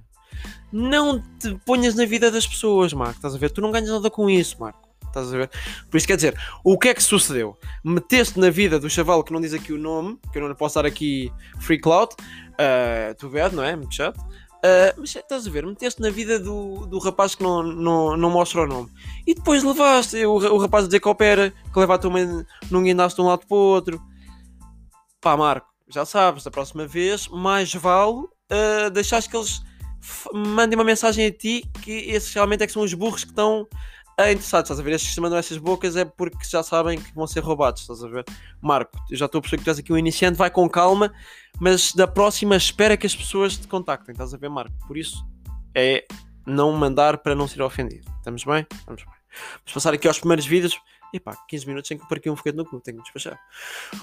Não 0.73 1.23
te 1.39 1.55
ponhas 1.67 1.95
na 1.95 2.07
vida 2.07 2.31
das 2.31 2.47
pessoas, 2.47 2.93
Marco. 2.95 3.17
Estás 3.17 3.35
a 3.35 3.39
ver? 3.39 3.51
Tu 3.51 3.61
não 3.61 3.71
ganhas 3.71 3.91
nada 3.91 4.11
com 4.11 4.29
isso, 4.31 4.59
Marco. 4.59 4.89
Estás 5.15 5.33
a 5.33 5.37
ver? 5.37 5.51
Por 5.89 5.97
isso 5.97 6.07
quer 6.07 6.17
dizer, 6.17 6.37
o 6.65 6.77
que 6.77 6.89
é 6.89 6.95
que 6.95 7.03
sucedeu? 7.03 7.57
Meteste 7.85 8.39
na 8.41 8.51
vida 8.51 8.81
do 8.81 8.91
chaval 8.91 9.23
que 9.23 9.33
não 9.33 9.41
diz 9.41 9.55
aqui 9.55 9.73
o 9.73 9.79
nome, 9.79 10.19
que 10.33 10.39
eu 10.39 10.49
não 10.49 10.55
posso 10.57 10.75
dar 10.75 10.87
aqui 10.87 11.33
free 11.61 11.81
cloud, 11.81 12.13
uh, 12.15 13.15
tu 13.17 13.29
vês, 13.29 13.53
não 13.53 13.63
é? 13.63 13.77
Muito 13.77 13.95
chato. 13.95 14.19
Uh, 14.19 14.97
mas 14.97 15.15
estás 15.15 15.47
a 15.47 15.51
ver, 15.51 15.65
meteste 15.65 16.01
na 16.01 16.11
vida 16.11 16.41
do, 16.41 16.87
do 16.87 16.99
rapaz 16.99 17.35
que 17.35 17.43
não, 17.43 17.63
não, 17.63 18.17
não 18.17 18.31
mostra 18.31 18.63
o 18.63 18.67
nome. 18.67 18.91
E 19.25 19.35
depois 19.35 19.63
levaste 19.63 20.25
o, 20.27 20.33
o 20.33 20.59
rapaz 20.59 20.85
a 20.85 20.89
dizer 20.89 21.01
que 21.01 21.09
opera, 21.09 21.53
que 21.73 21.79
leva 21.79 21.95
a 21.95 21.99
tua 21.99 22.11
mãe, 22.11 22.27
não 22.71 22.83
guindaste 22.83 23.17
de 23.17 23.23
um 23.23 23.29
lado 23.29 23.47
para 23.47 23.57
o 23.57 23.61
outro. 23.61 24.03
Pá, 25.21 25.37
Marco, 25.37 25.69
já 25.89 26.05
sabes, 26.05 26.43
da 26.43 26.51
próxima 26.51 26.87
vez, 26.87 27.29
mais 27.29 27.73
vale 27.73 28.17
uh, 28.17 28.91
deixares 28.93 29.29
que 29.29 29.37
eles 29.37 29.63
mandem 30.33 30.79
uma 30.79 30.85
mensagem 30.85 31.27
a 31.27 31.33
ti 31.33 31.65
que 31.83 31.91
esses 31.91 32.33
realmente 32.35 32.63
é 32.63 32.67
que 32.67 32.73
são 32.73 32.83
os 32.83 32.93
burros 32.93 33.25
que 33.25 33.31
estão 33.31 33.67
é 34.19 34.33
interessado, 34.33 34.65
estás 34.65 34.81
a 34.81 34.83
ver? 34.83 34.93
Estes 34.93 35.15
que 35.15 35.21
mandam 35.21 35.39
essas 35.39 35.59
bocas 35.59 35.97
é 35.97 36.05
porque 36.05 36.39
já 36.45 36.63
sabem 36.63 37.01
que 37.01 37.15
vão 37.15 37.27
ser 37.27 37.41
roubados, 37.41 37.83
estás 37.83 38.03
a 38.03 38.09
ver? 38.09 38.25
Marco, 38.61 38.97
eu 39.11 39.17
já 39.17 39.27
estou 39.27 39.39
a 39.39 39.43
perceber 39.43 39.59
que 39.59 39.65
tu 39.65 39.71
és 39.71 39.79
aqui 39.79 39.93
um 39.93 39.99
iniciante, 39.99 40.37
vai 40.37 40.51
com 40.51 40.69
calma, 40.69 41.13
mas 41.61 41.93
da 41.93 42.07
próxima 42.07 42.57
espera 42.57 42.97
que 42.97 43.07
as 43.07 43.15
pessoas 43.15 43.57
te 43.57 43.67
contactem, 43.67 44.13
estás 44.13 44.33
a 44.33 44.37
ver, 44.37 44.49
Marco? 44.49 44.75
Por 44.87 44.97
isso 44.97 45.25
é 45.75 46.05
não 46.47 46.73
mandar 46.73 47.19
para 47.19 47.35
não 47.35 47.49
ser 47.49 47.63
ofendido. 47.63 48.09
Estamos 48.19 48.45
bem? 48.45 48.67
Estamos 48.73 49.03
bem. 49.03 49.15
Vamos 49.59 49.73
passar 49.73 49.95
aqui 49.95 50.07
aos 50.07 50.19
primeiros 50.19 50.47
vídeos. 50.47 50.79
Epá, 51.13 51.37
15 51.49 51.67
minutos 51.67 51.89
sem 51.89 51.99
que 51.99 52.15
aqui 52.15 52.29
um 52.29 52.37
foguete 52.37 52.57
no 52.57 52.65
cu, 52.65 52.81
tenho 52.81 52.99
que 52.99 53.05
despachar. 53.05 53.39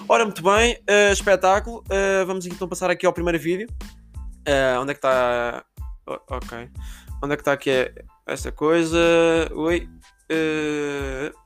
Ora, 0.08 0.24
muito 0.26 0.42
bem, 0.42 0.76
uh, 0.76 1.12
espetáculo. 1.12 1.84
Uh, 1.88 2.26
vamos 2.26 2.46
então 2.46 2.68
passar 2.68 2.90
aqui 2.90 3.06
ao 3.06 3.14
primeiro 3.14 3.38
vídeo. 3.38 3.68
Uh, 4.48 4.80
onde 4.82 4.92
é 4.92 4.94
que 4.94 5.00
está. 5.00 5.66
Ok. 6.06 6.70
Onde 7.22 7.34
é 7.34 7.36
que 7.36 7.42
está 7.42 7.54
aqui 7.54 7.70
esta 8.34 8.52
coisa? 8.52 8.98
Oi. 9.54 9.90
Uh... 10.32 11.42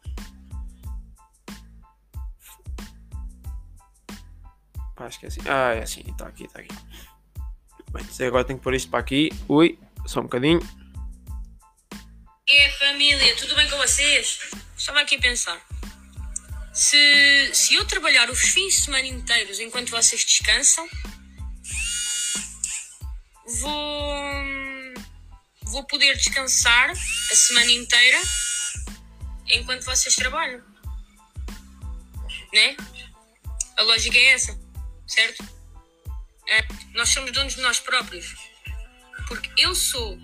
Pá, 4.96 5.08
esqueci. 5.08 5.39
Ah, 5.48 5.74
é 5.74 5.84
assim, 5.84 6.04
está 6.08 6.27
aqui, 6.27 6.46
está 6.46 6.60
aqui. 6.60 6.74
Bem, 7.92 8.27
agora 8.27 8.44
tenho 8.44 8.60
que 8.60 8.63
pôr 8.63 8.74
isto 8.74 8.89
para 8.89 9.00
aqui. 9.00 9.30
Ui, 9.48 9.80
só 10.06 10.20
um 10.20 10.24
bocadinho. 10.24 10.60
É 12.48 12.70
família, 12.72 13.36
tudo 13.38 13.56
bem 13.56 13.70
com 13.70 13.77
vocês? 13.77 14.39
Estava 14.77 15.01
aqui 15.01 15.15
a 15.15 15.20
pensar. 15.20 15.60
Se, 16.74 17.51
se 17.54 17.74
eu 17.74 17.86
trabalhar 17.88 18.30
os 18.30 18.39
fins 18.39 18.75
de 18.75 18.82
semana 18.82 19.08
inteiros 19.08 19.60
enquanto 19.60 19.89
vocês 19.89 20.24
descansam, 20.24 20.88
vou, 23.62 24.13
vou 25.75 25.84
poder 25.84 26.15
descansar 26.15 26.89
a 26.89 27.36
semana 27.36 27.70
inteira 27.70 28.17
enquanto 29.50 29.84
vocês 29.84 30.15
trabalham. 30.15 30.63
Né? 32.53 32.77
A 33.75 33.82
lógica 33.82 34.17
é 34.17 34.27
essa, 34.27 34.58
certo? 35.05 35.44
É, 36.48 36.65
nós 36.94 37.10
somos 37.10 37.29
donos 37.34 37.55
de 37.55 37.62
nós 37.62 37.82
próprios. 37.82 38.34
Porque 39.27 39.51
eu 39.58 39.75
sou. 39.75 40.17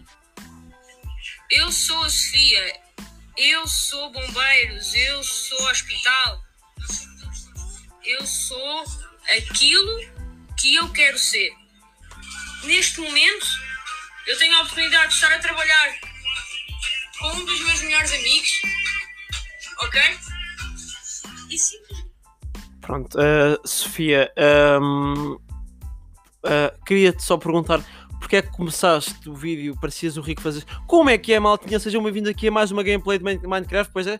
Eu 1.49 1.69
sou 1.69 2.01
a 2.01 2.09
Sofia. 2.09 2.81
Eu 3.35 3.67
sou 3.67 4.09
bombeiros. 4.09 4.95
Eu 4.95 5.21
sou 5.21 5.69
hospital. 5.69 6.41
Eu 8.05 8.25
sou 8.25 8.85
aquilo 9.35 9.99
que 10.57 10.75
eu 10.75 10.89
quero 10.93 11.19
ser. 11.19 11.51
Neste 12.63 13.01
momento, 13.01 13.47
eu 14.27 14.37
tenho 14.37 14.55
a 14.55 14.61
oportunidade 14.61 15.09
de 15.09 15.13
estar 15.15 15.31
a 15.33 15.39
trabalhar 15.39 15.99
com 17.19 17.27
um 17.29 17.45
dos 17.45 17.59
meus 17.61 17.81
melhores 17.81 18.11
amigos 18.13 18.51
ok? 19.81 20.01
E 21.49 21.57
sim. 21.57 21.77
Pronto, 22.79 23.17
uh, 23.17 23.67
Sofia, 23.67 24.31
um, 24.81 25.33
uh, 25.33 25.41
eh, 26.43 26.73
queria-te 26.85 27.23
só 27.23 27.37
perguntar 27.37 27.83
porque 28.19 28.37
é 28.37 28.41
que 28.41 28.51
começaste 28.51 29.29
o 29.29 29.35
vídeo, 29.35 29.77
parecias 29.79 30.17
o 30.17 30.21
Rico 30.21 30.41
fazer. 30.41 30.63
Como 30.87 31.09
é 31.09 31.17
que 31.17 31.33
é, 31.33 31.39
maltinha? 31.39 31.79
Sejam 31.79 32.03
bem-vindos 32.03 32.29
aqui 32.29 32.47
a 32.47 32.51
mais 32.51 32.71
uma 32.71 32.83
gameplay 32.83 33.17
de 33.17 33.47
Minecraft, 33.47 33.91
pois 33.93 34.07
é. 34.07 34.19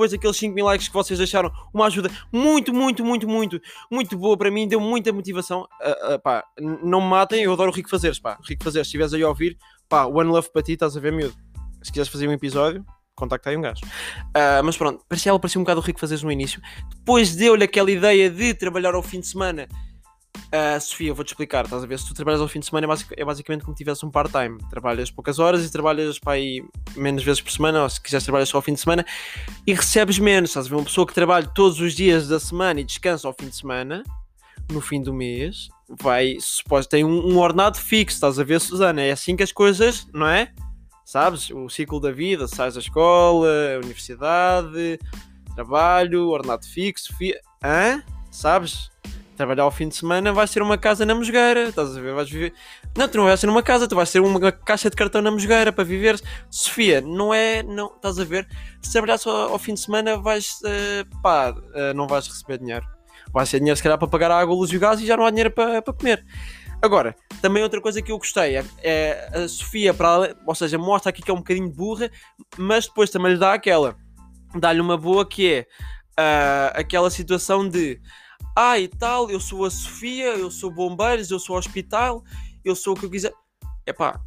Depois 0.00 0.12
daqueles 0.12 0.36
5 0.38 0.54
mil 0.54 0.64
likes 0.64 0.88
que 0.88 0.94
vocês 0.94 1.18
deixaram, 1.18 1.52
uma 1.74 1.84
ajuda 1.84 2.10
muito, 2.32 2.72
muito, 2.72 3.04
muito, 3.04 3.28
muito, 3.28 3.60
muito 3.90 4.16
boa 4.16 4.34
para 4.34 4.50
mim, 4.50 4.66
deu 4.66 4.80
muita 4.80 5.12
motivação. 5.12 5.68
Uh, 5.78 6.14
uh, 6.14 6.18
pá, 6.18 6.42
não 6.58 7.02
me 7.02 7.08
matem, 7.08 7.42
eu 7.42 7.52
adoro 7.52 7.70
o 7.70 7.74
Rico 7.74 7.90
Fazeres, 7.90 8.18
pá. 8.18 8.38
Rico 8.48 8.64
Fazeres, 8.64 8.86
se 8.86 8.92
estiveres 8.92 9.12
aí 9.12 9.22
a 9.22 9.28
ouvir, 9.28 9.58
pá, 9.90 10.06
one 10.06 10.30
love 10.30 10.50
para 10.50 10.62
ti, 10.62 10.72
estás 10.72 10.96
a 10.96 11.00
ver, 11.00 11.12
miúdo. 11.12 11.34
Se 11.82 11.92
quiseres 11.92 12.10
fazer 12.10 12.26
um 12.26 12.32
episódio, 12.32 12.82
contactei 13.14 13.54
um 13.58 13.60
gajo. 13.60 13.82
Uh, 13.84 14.64
mas 14.64 14.74
pronto, 14.74 15.04
parecia, 15.06 15.28
ela 15.28 15.38
parecia 15.38 15.60
um 15.60 15.64
bocado 15.64 15.82
rico 15.82 16.00
fazeres 16.00 16.22
no 16.22 16.32
início. 16.32 16.62
Depois 16.96 17.36
deu-lhe 17.36 17.64
aquela 17.64 17.90
ideia 17.90 18.30
de 18.30 18.54
trabalhar 18.54 18.94
ao 18.94 19.02
fim 19.02 19.20
de 19.20 19.26
semana. 19.26 19.68
Uh, 20.52 20.80
Sofia, 20.80 21.14
vou-te 21.14 21.28
explicar, 21.28 21.64
estás 21.64 21.84
a 21.84 21.86
ver? 21.86 21.98
Se 21.98 22.08
tu 22.08 22.14
trabalhas 22.14 22.40
ao 22.40 22.48
fim 22.48 22.58
de 22.58 22.66
semana 22.66 22.86
é, 22.86 22.88
basic, 22.88 23.14
é 23.16 23.24
basicamente 23.24 23.62
como 23.62 23.76
se 23.76 23.78
tivesse 23.78 24.04
um 24.04 24.10
part-time. 24.10 24.58
Trabalhas 24.68 25.10
poucas 25.10 25.38
horas 25.38 25.64
e 25.64 25.70
trabalhas 25.70 26.18
para 26.18 26.32
aí 26.32 26.64
menos 26.96 27.22
vezes 27.22 27.40
por 27.40 27.52
semana, 27.52 27.82
ou 27.82 27.88
se 27.88 28.00
quiseres 28.00 28.24
trabalhas 28.24 28.48
só 28.48 28.58
ao 28.58 28.62
fim 28.62 28.74
de 28.74 28.80
semana 28.80 29.06
e 29.66 29.72
recebes 29.72 30.18
menos. 30.18 30.50
Estás 30.50 30.66
a 30.66 30.68
ver? 30.68 30.76
Uma 30.76 30.84
pessoa 30.84 31.06
que 31.06 31.14
trabalha 31.14 31.46
todos 31.46 31.80
os 31.80 31.94
dias 31.94 32.26
da 32.26 32.40
semana 32.40 32.80
e 32.80 32.84
descansa 32.84 33.28
ao 33.28 33.34
fim 33.34 33.48
de 33.48 33.56
semana, 33.56 34.02
no 34.72 34.80
fim 34.80 35.00
do 35.00 35.14
mês, 35.14 35.68
vai, 35.88 36.36
supostamente 36.40 36.88
tem 36.90 37.04
um, 37.04 37.32
um 37.32 37.38
ordenado 37.38 37.78
fixo, 37.78 38.16
estás 38.16 38.38
a 38.38 38.44
ver, 38.44 38.60
Susana? 38.60 39.02
É 39.02 39.12
assim 39.12 39.36
que 39.36 39.42
as 39.42 39.52
coisas, 39.52 40.08
não 40.12 40.26
é? 40.26 40.52
sabes? 41.10 41.50
O 41.50 41.68
ciclo 41.68 41.98
da 41.98 42.12
vida, 42.12 42.46
sais 42.46 42.74
da 42.74 42.80
escola, 42.80 43.48
universidade, 43.82 44.96
trabalho, 45.56 46.28
ordenado 46.28 46.64
fixo, 46.64 47.12
fi... 47.16 47.34
hã? 47.64 48.00
Sabes? 48.30 48.92
Trabalhar 49.40 49.62
ao 49.62 49.70
fim 49.70 49.88
de 49.88 49.96
semana 49.96 50.34
vai 50.34 50.46
ser 50.46 50.60
uma 50.60 50.76
casa 50.76 51.06
na 51.06 51.14
Mosgueira, 51.14 51.62
estás 51.62 51.96
a 51.96 52.00
ver? 52.02 52.12
Vais 52.12 52.28
viver. 52.28 52.52
Não, 52.94 53.08
tu 53.08 53.16
não 53.16 53.24
vais 53.24 53.40
ser 53.40 53.48
uma 53.48 53.62
casa, 53.62 53.88
tu 53.88 53.96
vais 53.96 54.06
ser 54.06 54.20
uma 54.20 54.52
caixa 54.52 54.90
de 54.90 54.96
cartão 54.96 55.22
na 55.22 55.30
Mosgueira 55.30 55.72
para 55.72 55.82
viver. 55.82 56.20
Sofia, 56.50 57.00
não 57.00 57.32
é. 57.32 57.62
Não, 57.62 57.86
estás 57.86 58.18
a 58.18 58.24
ver? 58.24 58.46
Se 58.82 58.92
trabalhar 58.92 59.16
só 59.16 59.48
ao 59.48 59.58
fim 59.58 59.72
de 59.72 59.80
semana, 59.80 60.18
vais. 60.18 60.58
Uh, 60.60 61.20
pá, 61.22 61.52
uh, 61.52 61.94
não 61.94 62.06
vais 62.06 62.26
receber 62.26 62.58
dinheiro. 62.58 62.84
Vai 63.32 63.46
ser 63.46 63.60
dinheiro 63.60 63.78
se 63.78 63.82
calhar 63.82 63.96
para 63.96 64.08
pagar 64.08 64.30
a 64.30 64.38
água, 64.38 64.54
luz 64.54 64.70
e 64.72 64.76
o 64.76 64.80
gás 64.80 65.00
e 65.00 65.06
já 65.06 65.16
não 65.16 65.24
há 65.24 65.30
dinheiro 65.30 65.52
para, 65.52 65.80
para 65.80 65.94
comer. 65.94 66.22
Agora, 66.82 67.16
também 67.40 67.62
outra 67.62 67.80
coisa 67.80 68.02
que 68.02 68.12
eu 68.12 68.18
gostei 68.18 68.58
é, 68.58 68.64
é 68.82 69.30
a 69.32 69.48
Sofia, 69.48 69.94
para, 69.94 70.36
ou 70.46 70.54
seja, 70.54 70.76
mostra 70.76 71.08
aqui 71.08 71.22
que 71.22 71.30
é 71.30 71.34
um 71.34 71.38
bocadinho 71.38 71.70
burra, 71.70 72.10
mas 72.58 72.86
depois 72.86 73.08
também 73.08 73.32
lhe 73.32 73.38
dá 73.38 73.54
aquela, 73.54 73.96
dá-lhe 74.54 74.82
uma 74.82 74.98
boa 74.98 75.26
que 75.26 75.50
é 75.50 75.60
uh, 76.20 76.78
aquela 76.78 77.08
situação 77.08 77.66
de 77.66 77.98
ah 78.56 78.78
e 78.78 78.88
tal, 78.88 79.30
eu 79.30 79.40
sou 79.40 79.64
a 79.64 79.70
Sofia, 79.70 80.34
eu 80.36 80.50
sou 80.50 80.70
bombeiros, 80.70 81.30
eu 81.30 81.38
sou 81.38 81.56
hospital, 81.56 82.22
eu 82.64 82.74
sou 82.74 82.94
o 82.94 82.96
que 82.96 83.06
eu 83.06 83.10
quiser. 83.10 83.32
Epá, 83.86 84.20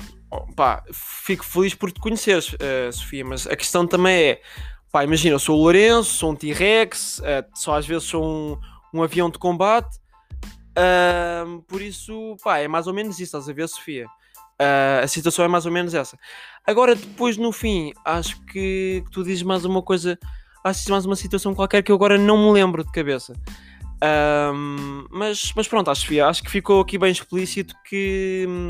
pá, 0.55 0.83
fico 0.91 1.45
feliz 1.45 1.73
por 1.73 1.91
te 1.91 1.99
conheceres, 1.99 2.53
uh, 2.53 2.91
Sofia, 2.91 3.23
mas 3.23 3.47
a 3.47 3.55
questão 3.55 3.85
também 3.87 4.15
é, 4.15 4.41
pá, 4.91 5.03
imagina, 5.03 5.35
eu 5.35 5.39
sou 5.39 5.57
o 5.57 5.61
Lourenço, 5.61 6.11
sou 6.11 6.31
um 6.31 6.35
T-Rex, 6.35 7.19
uh, 7.19 7.23
só 7.55 7.75
às 7.75 7.85
vezes 7.85 8.03
sou 8.03 8.23
um, 8.23 8.59
um 8.93 9.03
avião 9.03 9.29
de 9.29 9.37
combate, 9.37 10.03
Uh, 10.73 11.61
por 11.63 11.81
isso, 11.81 12.35
pá, 12.43 12.57
é 12.57 12.67
mais 12.67 12.87
ou 12.87 12.93
menos 12.93 13.15
isso, 13.15 13.23
estás 13.23 13.47
a 13.47 13.53
ver, 13.53 13.67
Sofia? 13.69 14.07
Uh, 14.59 15.03
a 15.03 15.07
situação 15.07 15.45
é 15.45 15.47
mais 15.47 15.65
ou 15.65 15.71
menos 15.71 15.93
essa. 15.93 16.17
Agora, 16.65 16.95
depois, 16.95 17.37
no 17.37 17.51
fim, 17.51 17.91
acho 18.03 18.43
que 18.45 19.03
tu 19.11 19.23
dizes 19.23 19.43
mais 19.43 19.65
uma 19.65 19.81
coisa, 19.81 20.17
acho 20.63 20.85
que 20.85 20.91
mais 20.91 21.05
uma 21.05 21.15
situação 21.15 21.53
qualquer 21.53 21.83
que 21.83 21.91
eu 21.91 21.95
agora 21.95 22.17
não 22.17 22.37
me 22.37 22.51
lembro 22.51 22.83
de 22.83 22.91
cabeça. 22.91 23.33
Um, 24.03 25.05
mas, 25.09 25.53
mas 25.55 25.67
pronto, 25.67 25.89
acho, 25.89 26.21
acho 26.21 26.43
que 26.43 26.51
ficou 26.51 26.81
aqui 26.81 26.97
bem 26.97 27.11
explícito 27.11 27.73
que. 27.87 28.45
Hum, 28.47 28.67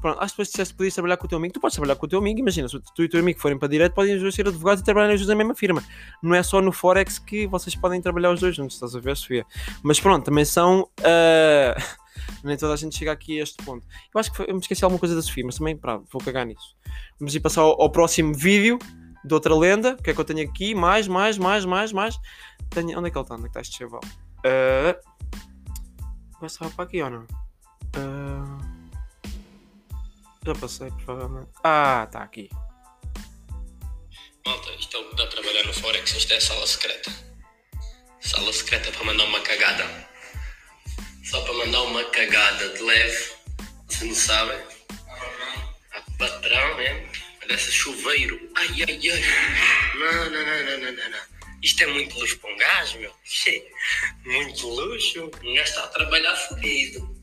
Pronto, 0.00 0.20
acho 0.20 0.32
que 0.32 0.36
depois 0.36 0.48
disseste 0.48 0.74
que 0.74 0.78
podias 0.78 0.94
trabalhar 0.94 1.16
com 1.16 1.26
o 1.26 1.28
teu 1.28 1.38
amigo, 1.38 1.54
tu 1.54 1.60
podes 1.60 1.74
trabalhar 1.74 1.96
com 1.96 2.06
o 2.06 2.08
teu 2.08 2.18
amigo, 2.20 2.38
imagina, 2.38 2.68
se 2.68 2.78
tu 2.94 3.02
e 3.02 3.06
o 3.06 3.08
teu 3.08 3.20
amigo 3.20 3.40
forem 3.40 3.58
para 3.58 3.68
direito, 3.68 3.94
podem 3.94 4.14
os 4.14 4.22
dois 4.22 4.34
ser 4.34 4.46
advogados 4.46 4.80
e 4.80 4.84
trabalhar 4.84 5.12
os 5.12 5.20
dois 5.20 5.28
na 5.28 5.34
mesma 5.34 5.54
firma. 5.54 5.82
Não 6.22 6.34
é 6.34 6.42
só 6.42 6.60
no 6.60 6.70
Forex 6.70 7.18
que 7.18 7.46
vocês 7.48 7.74
podem 7.74 8.00
trabalhar 8.00 8.30
os 8.30 8.40
dois 8.40 8.54
juntos, 8.54 8.76
estás 8.76 8.94
a 8.94 9.00
ver, 9.00 9.16
Sofia? 9.16 9.44
Mas 9.82 9.98
pronto, 9.98 10.24
também 10.24 10.44
são. 10.44 10.82
Uh... 11.00 11.98
Nem 12.44 12.56
toda 12.56 12.74
a 12.74 12.76
gente 12.76 12.96
chega 12.96 13.10
aqui 13.10 13.40
a 13.40 13.42
este 13.42 13.62
ponto. 13.64 13.86
Eu 14.14 14.20
acho 14.20 14.30
que 14.30 14.36
foi... 14.36 14.46
eu 14.48 14.54
me 14.54 14.60
esqueci 14.60 14.84
alguma 14.84 14.98
coisa 14.98 15.16
da 15.16 15.22
Sofia, 15.22 15.44
mas 15.44 15.56
também, 15.56 15.76
pá, 15.76 16.00
vou 16.12 16.22
cagar 16.22 16.46
nisso. 16.46 16.76
Vamos 17.18 17.34
ir 17.34 17.40
passar 17.40 17.62
ao, 17.62 17.80
ao 17.80 17.90
próximo 17.90 18.34
vídeo 18.34 18.78
de 19.24 19.34
outra 19.34 19.54
lenda. 19.54 19.96
O 19.98 20.02
que 20.02 20.10
é 20.10 20.14
que 20.14 20.20
eu 20.20 20.24
tenho 20.24 20.48
aqui? 20.48 20.74
Mais, 20.74 21.08
mais, 21.08 21.38
mais, 21.38 21.64
mais, 21.64 21.92
mais. 21.92 22.16
Tenho... 22.70 22.96
Onde 22.98 23.08
é 23.08 23.10
que 23.10 23.18
ele 23.18 23.24
está? 23.24 23.34
Onde 23.34 23.46
é 23.46 23.48
que 23.48 23.50
está 23.50 23.60
este 23.60 23.78
chaval? 23.78 24.00
Vai 26.58 26.70
para 26.70 26.84
aqui 26.84 27.02
ou 27.02 27.10
não? 27.10 27.26
Uh... 27.96 28.68
Já 30.44 30.54
passei, 30.54 30.90
provavelmente. 31.04 31.50
Ah, 31.62 32.04
está 32.06 32.22
aqui. 32.22 32.48
Malta, 34.46 34.70
isto 34.72 34.96
é 34.96 35.00
o 35.00 35.10
que 35.10 35.16
dá 35.16 35.24
a 35.24 35.26
trabalhar 35.26 35.64
no 35.64 35.74
Forex, 35.74 36.10
isto 36.14 36.32
é 36.32 36.40
sala 36.40 36.66
secreta. 36.66 37.12
Sala 38.20 38.52
secreta 38.52 38.90
para 38.92 39.04
mandar 39.04 39.24
uma 39.24 39.40
cagada. 39.40 40.08
Só 41.24 41.40
para 41.42 41.52
mandar 41.52 41.82
uma 41.82 42.04
cagada 42.04 42.68
de 42.70 42.82
leve. 42.82 43.32
Vocês 43.86 44.08
não 44.08 44.14
sabem. 44.14 44.58
A 45.92 46.00
patrão, 46.18 46.76
né? 46.76 47.10
Parece 47.40 47.70
chuveiro. 47.70 48.50
Ai, 48.56 48.68
ai, 48.88 49.00
ai. 49.10 49.22
Não, 49.98 50.30
não, 50.30 50.30
não, 50.30 50.64
não, 50.64 50.92
não, 50.92 51.10
não. 51.10 51.37
Isto 51.62 51.82
é 51.82 51.86
muito 51.88 52.18
luxo 52.18 52.38
para 52.38 52.52
um 52.52 52.56
gajo, 52.56 52.98
meu. 53.00 53.12
Muito 54.24 54.68
luxo. 54.68 55.30
Um 55.42 55.54
gajo 55.54 55.68
está 55.68 55.84
a 55.84 55.88
trabalhar 55.88 56.36
fodido. 56.36 57.18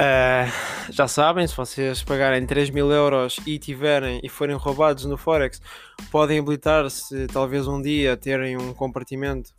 Uh, 0.00 0.90
já 0.90 1.06
sabem, 1.06 1.46
se 1.46 1.54
vocês 1.54 2.02
pagarem 2.02 2.46
3 2.46 2.70
mil 2.70 2.90
euros 2.90 3.38
e 3.46 3.58
tiverem 3.58 4.18
e 4.24 4.30
forem 4.30 4.56
roubados 4.56 5.04
no 5.04 5.18
Forex, 5.18 5.60
podem 6.10 6.38
habilitar-se 6.38 7.26
talvez 7.26 7.66
um 7.66 7.82
dia 7.82 8.16
terem 8.16 8.56
um 8.56 8.72
compartimento 8.72 9.50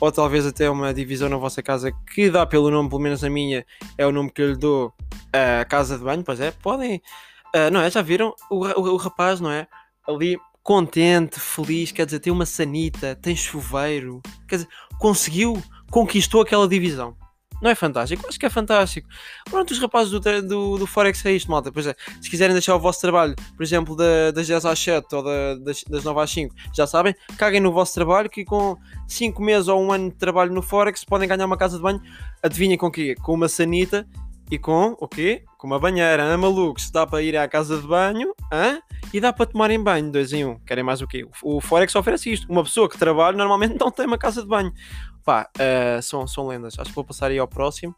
ou 0.00 0.10
talvez 0.10 0.46
até 0.46 0.70
uma 0.70 0.94
divisão 0.94 1.28
na 1.28 1.36
vossa 1.36 1.62
casa 1.62 1.92
que 2.14 2.30
dá 2.30 2.46
pelo 2.46 2.70
nome, 2.70 2.88
pelo 2.88 3.00
menos 3.00 3.22
a 3.22 3.28
minha, 3.28 3.66
é 3.98 4.06
o 4.06 4.12
nome 4.12 4.30
que 4.30 4.40
eu 4.40 4.48
lhe 4.48 4.56
dou, 4.56 4.94
a 5.34 5.62
uh, 5.62 5.68
casa 5.68 5.98
de 5.98 6.04
banho, 6.04 6.24
pois 6.24 6.40
é, 6.40 6.50
podem, 6.50 7.02
uh, 7.54 7.70
não 7.70 7.82
é, 7.82 7.90
já 7.90 8.00
viram 8.00 8.34
o, 8.50 8.64
o, 8.66 8.94
o 8.94 8.96
rapaz, 8.96 9.38
não 9.38 9.50
é, 9.50 9.68
ali 10.08 10.38
contente, 10.62 11.40
feliz, 11.40 11.92
quer 11.92 12.04
dizer, 12.04 12.20
tem 12.20 12.32
uma 12.32 12.46
sanita, 12.46 13.16
tem 13.16 13.34
chuveiro, 13.34 14.20
quer 14.48 14.56
dizer, 14.56 14.68
conseguiu, 14.98 15.62
conquistou 15.90 16.42
aquela 16.42 16.68
divisão. 16.68 17.16
Não 17.60 17.70
é 17.70 17.74
fantástico? 17.74 18.26
Acho 18.26 18.40
que 18.40 18.46
é 18.46 18.50
fantástico. 18.50 19.06
Pronto, 19.50 19.70
os 19.70 19.78
rapazes 19.78 20.10
do, 20.10 20.20
do, 20.42 20.78
do 20.78 20.86
Forex 20.86 21.24
é 21.26 21.32
isto, 21.32 21.50
malta. 21.50 21.70
Pois 21.70 21.86
é, 21.86 21.94
se 22.20 22.30
quiserem 22.30 22.54
deixar 22.54 22.74
o 22.74 22.80
vosso 22.80 23.00
trabalho, 23.02 23.36
por 23.54 23.62
exemplo, 23.62 23.94
da, 23.94 24.30
das 24.30 24.46
10 24.46 24.64
às 24.64 24.78
7 24.78 25.14
ou 25.14 25.22
da, 25.22 25.54
das, 25.56 25.84
das 25.84 26.02
9 26.02 26.20
às 26.20 26.30
5, 26.30 26.54
já 26.74 26.86
sabem, 26.86 27.14
caguem 27.36 27.60
no 27.60 27.70
vosso 27.70 27.92
trabalho 27.92 28.30
que 28.30 28.46
com 28.46 28.78
5 29.06 29.42
meses 29.42 29.68
ou 29.68 29.82
um 29.82 29.92
ano 29.92 30.10
de 30.10 30.16
trabalho 30.16 30.52
no 30.54 30.62
Forex 30.62 31.04
podem 31.04 31.28
ganhar 31.28 31.44
uma 31.44 31.58
casa 31.58 31.76
de 31.76 31.82
banho. 31.82 32.00
Adivinha 32.42 32.78
com 32.78 32.86
o 32.86 32.90
quê? 32.90 33.14
Com 33.22 33.34
uma 33.34 33.48
sanita 33.48 34.08
e 34.50 34.58
com 34.58 34.96
o 34.98 35.06
quê? 35.06 35.44
Com 35.56 35.68
uma 35.68 35.78
banheira, 35.78 36.24
hã, 36.24 36.36
malucos? 36.36 36.90
Dá 36.90 37.06
para 37.06 37.22
ir 37.22 37.36
à 37.36 37.46
casa 37.46 37.80
de 37.80 37.86
banho 37.86 38.34
hã? 38.52 38.80
e 39.12 39.20
dá 39.20 39.32
para 39.32 39.46
tomarem 39.46 39.82
banho, 39.82 40.10
dois 40.10 40.32
em 40.32 40.44
um. 40.44 40.58
Querem 40.60 40.82
mais 40.82 41.00
o 41.00 41.06
quê? 41.06 41.26
O 41.42 41.60
Forex 41.60 41.94
oferece 41.94 42.32
isto. 42.32 42.50
Uma 42.50 42.64
pessoa 42.64 42.88
que 42.88 42.98
trabalha 42.98 43.36
normalmente 43.36 43.78
não 43.78 43.90
tem 43.90 44.06
uma 44.06 44.18
casa 44.18 44.42
de 44.42 44.48
banho. 44.48 44.72
Pá, 45.24 45.48
uh, 45.56 46.02
são, 46.02 46.26
são 46.26 46.48
lendas. 46.48 46.78
Acho 46.78 46.90
que 46.90 46.94
vou 46.94 47.04
passar 47.04 47.30
aí 47.30 47.38
ao 47.38 47.46
próximo. 47.46 47.94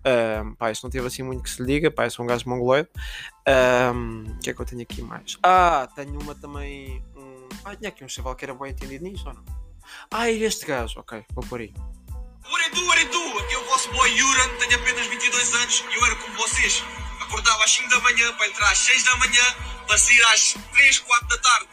Uh, 0.00 0.56
pá, 0.56 0.72
isto 0.72 0.82
não 0.82 0.90
teve 0.90 1.06
assim 1.06 1.22
muito 1.22 1.44
que 1.44 1.50
se 1.50 1.62
liga. 1.62 1.90
Pá, 1.90 2.06
eu 2.06 2.10
sou 2.10 2.24
um 2.24 2.28
gajo 2.28 2.48
mongoloide. 2.48 2.88
O 3.46 4.38
que 4.40 4.50
é 4.50 4.54
que 4.54 4.60
eu 4.60 4.66
tenho 4.66 4.82
aqui 4.82 5.02
mais? 5.02 5.38
Ah, 5.42 5.88
tenho 5.94 6.20
uma 6.20 6.34
também. 6.34 7.02
Um... 7.16 7.48
Ah, 7.64 7.76
tinha 7.76 7.88
aqui 7.88 8.04
um 8.04 8.08
chaval 8.08 8.34
que 8.34 8.44
era 8.44 8.54
bem 8.54 8.70
entendido 8.70 9.04
nisto 9.04 9.28
ou 9.28 9.34
não? 9.34 9.44
Ah, 10.10 10.30
e 10.30 10.42
este 10.42 10.66
gajo. 10.66 10.98
Ok, 10.98 11.24
vou 11.32 11.44
por 11.46 11.60
aí. 11.60 11.72
É 12.44 13.16
o 13.16 13.21
vosso 13.82 13.90
boy 13.90 14.10
Yuran, 14.16 14.48
tenho 14.58 14.76
apenas 14.76 15.06
22 15.08 15.54
anos 15.54 15.84
e 15.90 15.94
eu 15.94 16.06
era 16.06 16.14
como 16.16 16.36
vocês. 16.36 16.84
Acordava 17.20 17.64
às 17.64 17.70
5 17.72 17.88
da 17.88 18.00
manhã 18.00 18.32
para 18.34 18.46
entrar 18.46 18.70
às 18.70 18.78
6 18.78 19.02
da 19.04 19.16
manhã, 19.16 19.56
para 19.86 19.98
sair 19.98 20.22
às 20.26 20.54
3, 20.72 20.98
4 21.00 21.28
da 21.28 21.38
tarde. 21.38 21.68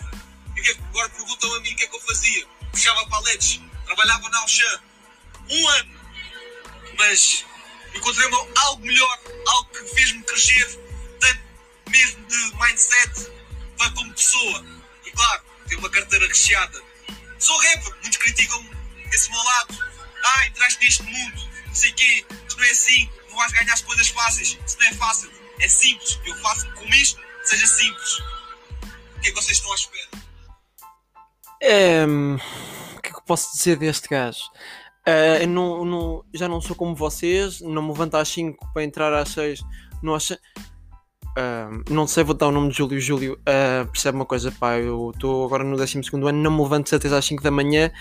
E 0.55 0.61
que, 0.61 0.71
agora 0.71 1.09
perguntam 1.09 1.53
a 1.55 1.59
mim 1.59 1.71
o 1.71 1.75
que 1.75 1.83
é 1.83 1.87
que 1.87 1.95
eu 1.95 2.01
fazia. 2.01 2.47
Puxava 2.71 3.07
paletes, 3.07 3.61
trabalhava 3.85 4.29
na 4.29 4.39
Auchan, 4.39 4.81
um 5.49 5.67
ano. 5.67 5.99
Mas 6.97 7.45
encontrei 7.93 8.29
algo 8.55 8.85
melhor, 8.85 9.19
algo 9.47 9.69
que 9.69 9.95
fez-me 9.95 10.23
crescer, 10.23 10.79
tanto 11.19 11.41
mesmo 11.89 12.25
de 12.25 12.55
mindset, 12.55 13.31
para 13.77 13.91
como 13.91 14.13
pessoa. 14.13 14.65
E 15.05 15.11
claro, 15.11 15.43
tenho 15.67 15.79
uma 15.79 15.89
carteira 15.89 16.27
recheada. 16.27 16.81
Sou 17.37 17.57
rapper, 17.57 17.93
muitos 18.01 18.17
criticam 18.17 18.69
esse 19.11 19.29
meu 19.29 19.43
lado. 19.43 19.89
Ah, 20.23 20.47
entraste 20.47 20.83
neste 20.83 21.03
mundo, 21.03 21.48
sei 21.79 21.91
o 21.91 21.95
quê, 21.95 22.25
isto 22.47 22.57
não 22.57 22.65
é 22.65 22.71
assim, 22.71 23.09
não 23.29 23.37
vais 23.37 23.51
ganhar 23.53 23.73
as 23.73 23.81
coisas 23.81 24.07
fáceis, 24.09 24.57
isto 24.65 24.79
não 24.79 24.87
é 24.87 24.93
fácil, 24.93 25.31
é 25.59 25.67
simples. 25.67 26.19
Eu 26.25 26.35
faço 26.35 26.71
com 26.73 26.85
isto, 26.85 27.19
seja 27.43 27.67
simples. 27.67 28.19
O 29.15 29.21
que 29.21 29.29
é 29.29 29.31
que 29.31 29.35
vocês 29.35 29.57
estão 29.57 29.71
à 29.71 29.75
espera? 29.75 30.09
É, 31.61 32.05
o 32.05 33.01
que 33.01 33.09
é 33.09 33.11
que 33.11 33.17
eu 33.17 33.23
posso 33.23 33.55
dizer 33.55 33.77
deste 33.77 34.07
gajo? 34.07 34.49
Uh, 35.07 35.47
não, 35.47 35.85
não, 35.85 36.25
já 36.33 36.47
não 36.47 36.61
sou 36.61 36.75
como 36.75 36.95
vocês, 36.95 37.61
não 37.61 37.81
me 37.81 37.89
levanto 37.89 38.15
às 38.15 38.27
5 38.29 38.73
para 38.73 38.83
entrar 38.83 39.13
às 39.13 39.29
6. 39.29 39.61
Não, 40.03 40.15
acha... 40.15 40.39
uh, 41.37 41.83
não 41.93 42.07
sei, 42.07 42.23
vou 42.23 42.35
dar 42.35 42.47
o 42.47 42.51
nome 42.51 42.69
de 42.69 42.77
Júlio. 42.77 42.99
Júlio, 42.99 43.33
uh, 43.33 43.87
percebe 43.91 44.15
uma 44.15 44.25
coisa, 44.25 44.51
pá, 44.51 44.77
eu 44.77 45.11
estou 45.13 45.45
agora 45.45 45.63
no 45.63 45.75
12 45.77 46.01
ano, 46.13 46.31
não 46.31 46.51
me 46.51 46.61
levanto 46.61 46.85
de 46.85 46.89
certeza 46.89 47.17
às 47.17 47.25
5 47.25 47.43
da 47.43 47.51
manhã 47.51 47.91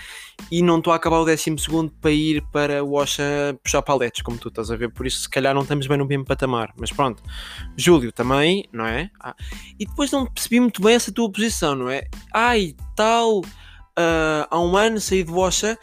e 0.51 0.61
não 0.61 0.77
estou 0.77 0.93
a 0.93 0.95
acabar 0.95 1.19
o 1.19 1.25
12 1.25 1.55
para 2.01 2.11
ir 2.11 2.41
para 2.51 2.83
o 2.83 2.93
Oxa 2.93 3.23
puxar 3.63 3.81
paletes, 3.81 4.21
como 4.21 4.37
tu 4.37 4.49
estás 4.49 4.71
a 4.71 4.75
ver, 4.75 4.91
por 4.91 5.05
isso 5.05 5.21
se 5.21 5.29
calhar 5.29 5.53
não 5.53 5.61
estamos 5.61 5.87
bem 5.87 5.97
no 5.97 6.05
mesmo 6.05 6.25
patamar. 6.25 6.73
Mas 6.77 6.91
pronto, 6.91 7.21
Júlio 7.77 8.11
também, 8.11 8.67
não 8.71 8.85
é? 8.85 9.09
Ah, 9.19 9.35
e 9.79 9.85
depois 9.85 10.11
não 10.11 10.25
percebi 10.25 10.59
muito 10.59 10.81
bem 10.81 10.95
essa 10.95 11.11
tua 11.11 11.31
posição, 11.31 11.75
não 11.75 11.89
é? 11.89 12.07
Ai, 12.33 12.75
tal. 12.95 13.41
Uh, 13.97 14.47
há 14.49 14.59
um 14.59 14.77
ano 14.77 14.99
saí 14.99 15.23
de 15.23 15.31
Washa 15.31 15.77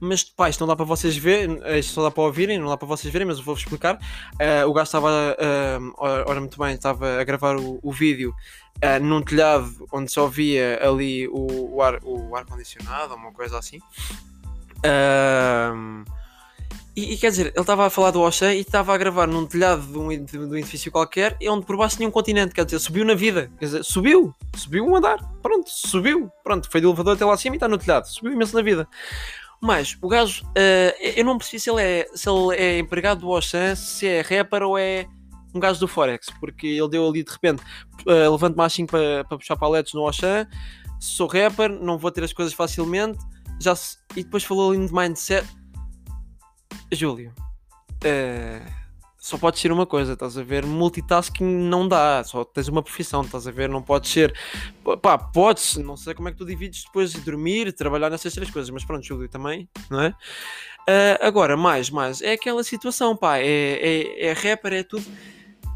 mas 0.00 0.24
pá, 0.24 0.48
isto 0.48 0.60
não 0.60 0.66
dá 0.66 0.74
para 0.74 0.86
vocês 0.86 1.14
verem, 1.16 1.60
isto 1.78 1.92
só 1.92 2.02
dá 2.02 2.10
para 2.10 2.22
ouvirem, 2.22 2.58
não 2.58 2.68
dá 2.68 2.76
para 2.76 2.88
vocês 2.88 3.12
verem, 3.12 3.28
mas 3.28 3.36
eu 3.36 3.44
vou-vos 3.44 3.62
explicar. 3.62 3.96
Uh, 3.96 4.66
o 4.66 4.72
gajo 4.72 4.84
estava, 4.84 5.36
uh, 5.38 5.94
ora 5.98 6.40
muito 6.40 6.58
bem, 6.58 6.74
estava 6.74 7.20
a 7.20 7.24
gravar 7.24 7.56
o, 7.56 7.78
o 7.82 7.92
vídeo 7.92 8.34
uh, 8.82 9.04
num 9.04 9.20
telhado 9.20 9.86
onde 9.92 10.10
só 10.10 10.26
via 10.26 10.80
ali 10.82 11.28
o, 11.28 11.76
o 11.76 11.82
ar, 11.82 11.98
o 12.02 12.34
ar 12.34 12.46
uma 13.14 13.32
coisa 13.32 13.58
assim. 13.58 13.78
Uh, 14.78 16.02
e, 16.96 17.14
e, 17.14 17.16
quer 17.16 17.30
dizer, 17.30 17.46
ele 17.46 17.60
estava 17.60 17.86
a 17.86 17.90
falar 17.90 18.10
do 18.10 18.20
Oxê 18.20 18.56
e 18.56 18.60
estava 18.60 18.94
a 18.94 18.98
gravar 18.98 19.26
num 19.26 19.46
telhado 19.46 19.82
de 19.82 19.98
um, 19.98 20.08
de, 20.08 20.24
de 20.24 20.38
um 20.38 20.56
edifício 20.56 20.90
qualquer, 20.90 21.36
onde 21.48 21.64
por 21.64 21.76
baixo 21.76 21.96
tinha 21.96 22.08
um 22.08 22.12
continente, 22.12 22.52
quer 22.52 22.64
dizer, 22.64 22.78
subiu 22.78 23.04
na 23.04 23.14
vida, 23.14 23.50
quer 23.58 23.66
dizer, 23.66 23.84
subiu, 23.84 24.34
subiu 24.56 24.84
um 24.84 24.96
andar, 24.96 25.18
pronto, 25.40 25.70
subiu, 25.70 26.30
pronto, 26.42 26.68
foi 26.70 26.80
do 26.80 26.88
elevador 26.88 27.14
até 27.14 27.24
lá 27.24 27.34
acima 27.34 27.54
e 27.54 27.58
está 27.58 27.68
no 27.68 27.78
telhado, 27.78 28.06
subiu 28.06 28.32
imenso 28.32 28.56
na 28.56 28.62
vida. 28.62 28.88
Mas 29.60 29.96
o 30.00 30.08
gajo, 30.08 30.44
uh, 30.44 31.16
eu 31.16 31.24
não 31.24 31.38
percebi 31.38 31.60
se 31.60 31.70
ele 31.70 31.82
é, 31.82 32.08
se 32.14 32.28
ele 32.28 32.56
é 32.56 32.78
empregado 32.78 33.20
do 33.20 33.28
Oxan, 33.28 33.74
se 33.74 34.06
é 34.06 34.22
rapper 34.22 34.62
ou 34.62 34.78
é 34.78 35.06
um 35.54 35.60
gajo 35.60 35.78
do 35.78 35.86
Forex, 35.86 36.28
porque 36.40 36.66
ele 36.66 36.88
deu 36.88 37.06
ali 37.06 37.22
de 37.22 37.30
repente, 37.30 37.62
uh, 38.06 38.32
levanto-me 38.32 38.64
às 38.64 38.72
5 38.72 38.90
para, 38.90 39.24
para 39.24 39.38
puxar 39.38 39.56
paletes 39.56 39.92
no 39.92 40.06
Oxan, 40.08 40.46
sou 40.98 41.26
rapper, 41.26 41.70
não 41.70 41.98
vou 41.98 42.10
ter 42.10 42.24
as 42.24 42.32
coisas 42.32 42.54
facilmente, 42.54 43.18
já 43.60 43.76
se, 43.76 43.98
e 44.16 44.24
depois 44.24 44.42
falou 44.42 44.72
ali 44.72 44.86
de 44.86 44.92
mindset. 44.92 45.46
Júlio, 46.92 47.32
uh, 47.38 48.80
só 49.20 49.36
pode 49.36 49.58
ser 49.58 49.70
uma 49.70 49.84
coisa, 49.84 50.14
estás 50.14 50.38
a 50.38 50.42
ver? 50.42 50.64
Multitasking 50.64 51.44
não 51.44 51.86
dá, 51.86 52.24
só 52.24 52.42
tens 52.42 52.68
uma 52.68 52.82
profissão, 52.82 53.20
estás 53.20 53.46
a 53.46 53.50
ver? 53.50 53.68
Não 53.68 53.82
pode 53.82 54.08
ser. 54.08 54.34
Pá, 55.02 55.18
podes, 55.18 55.76
não 55.76 55.96
sei 55.96 56.14
como 56.14 56.28
é 56.28 56.32
que 56.32 56.38
tu 56.38 56.46
divides 56.46 56.84
depois 56.84 57.12
de 57.12 57.20
dormir, 57.20 57.70
trabalhar 57.74 58.08
nessas 58.08 58.32
três 58.32 58.50
coisas, 58.50 58.70
mas 58.70 58.82
pronto, 58.82 59.04
Júlio 59.04 59.28
também, 59.28 59.68
não 59.90 60.00
é? 60.00 60.08
Uh, 60.88 61.20
agora, 61.20 61.56
mais, 61.56 61.90
mais, 61.90 62.22
é 62.22 62.32
aquela 62.32 62.64
situação, 62.64 63.14
pá, 63.14 63.36
é, 63.36 63.44
é, 63.44 64.26
é 64.28 64.32
rapper, 64.32 64.72
é 64.72 64.82
tudo 64.82 65.04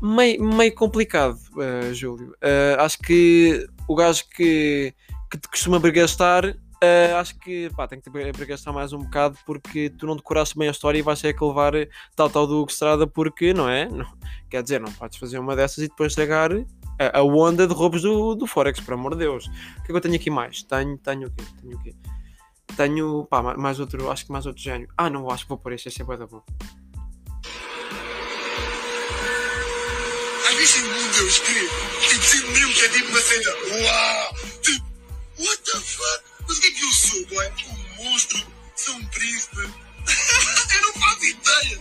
meio, 0.01 0.43
meio 0.43 0.75
complicado, 0.75 1.39
uh, 1.53 1.93
Júlio. 1.93 2.31
Uh, 2.43 2.81
acho 2.81 2.99
que 2.99 3.67
o 3.87 3.95
gajo 3.95 4.25
que, 4.35 4.95
que 5.31 5.39
te 5.39 5.49
costuma 5.49 5.79
bregastar 5.79 6.57
Uh, 6.85 7.17
acho 7.17 7.39
que 7.39 7.71
pá, 7.71 7.89
tem 7.89 8.01
que 8.01 8.11
para 8.11 8.45
gastar 8.45 8.73
mais 8.73 8.93
um 8.93 8.99
bocado 8.99 9.39
porque 9.47 9.89
tu 9.91 10.07
não 10.07 10.17
decoraste 10.17 10.59
bem 10.59 10.69
a 10.69 10.71
história 10.71 10.99
e 10.99 11.03
vais 11.03 11.21
ter 11.21 11.33
que 11.33 11.45
levar 11.45 11.73
tal 12.15 12.29
tal 12.29 12.47
do 12.47 12.65
Estrada 12.69 13.07
porque, 13.07 13.55
não 13.55 13.69
é? 13.69 13.89
Não, 13.89 14.07
quer 14.51 14.63
dizer, 14.63 14.81
não 14.81 14.93
podes 14.93 15.19
fazer 15.19 15.39
uma 15.39 15.57
dessas 15.57 15.79
e 15.79 15.89
depois 15.89 16.13
chegar 16.13 16.51
a, 16.53 17.19
a 17.19 17.23
onda 17.23 17.67
de 17.67 17.75
roubos 17.75 18.03
do, 18.03 18.35
do 18.35 18.47
Forex, 18.47 18.81
por 18.81 18.95
amor 18.95 19.13
de 19.13 19.21
Deus. 19.21 19.47
O 19.47 19.51
que 19.51 19.83
é 19.83 19.87
que 19.87 19.93
eu 19.93 20.01
tenho 20.01 20.15
aqui 20.15 20.31
mais? 20.31 20.63
Tenho, 20.63 20.99
tenho 20.99 21.29
o 21.29 21.31
quê? 21.31 21.45
Tenho 21.61 21.77
o 21.77 21.83
quê? 21.83 21.95
Tenho, 22.77 23.25
pá, 23.27 23.43
mais 23.43 23.79
outro, 23.81 24.11
acho 24.11 24.27
que 24.27 24.33
mais 24.33 24.47
outro 24.47 24.63
gênio. 24.63 24.89
Ah, 24.97 25.09
não, 25.09 25.31
acho 25.31 25.45
que 25.45 25.49
vou 25.49 25.59
por 25.59 25.73
este, 25.73 25.89
este 25.89 26.03
é 26.03 26.05
boa 26.05 26.19
da 26.19 26.27
boa. 26.27 26.43
Às 30.49 30.55
vezes, 30.55 30.83
meu 30.83 31.13
Deus, 31.13 31.39
que, 31.39 31.69
tipo, 32.31 32.51
mesmo 32.53 32.73
que 32.75 32.81
é 32.81 32.89
tipo 32.89 33.09
uma 33.09 33.21
cena, 33.21 33.51
uau, 33.71 34.35
tipo, 34.63 34.87
what 35.39 35.63
the 35.63 35.79
fuck? 35.79 36.34
Mas 36.47 36.59
o 36.59 36.61
que 36.61 36.67
é 36.67 36.71
que 36.71 36.83
eu 36.83 36.93
sou, 36.93 37.27
boy? 37.27 37.53
Um 37.67 38.05
monstro? 38.05 38.47
Sou 38.77 38.95
um 38.95 39.07
príncipe? 39.07 39.57
eu 40.75 40.83
não 40.83 40.93
faço 41.01 41.25
ideia! 41.25 41.79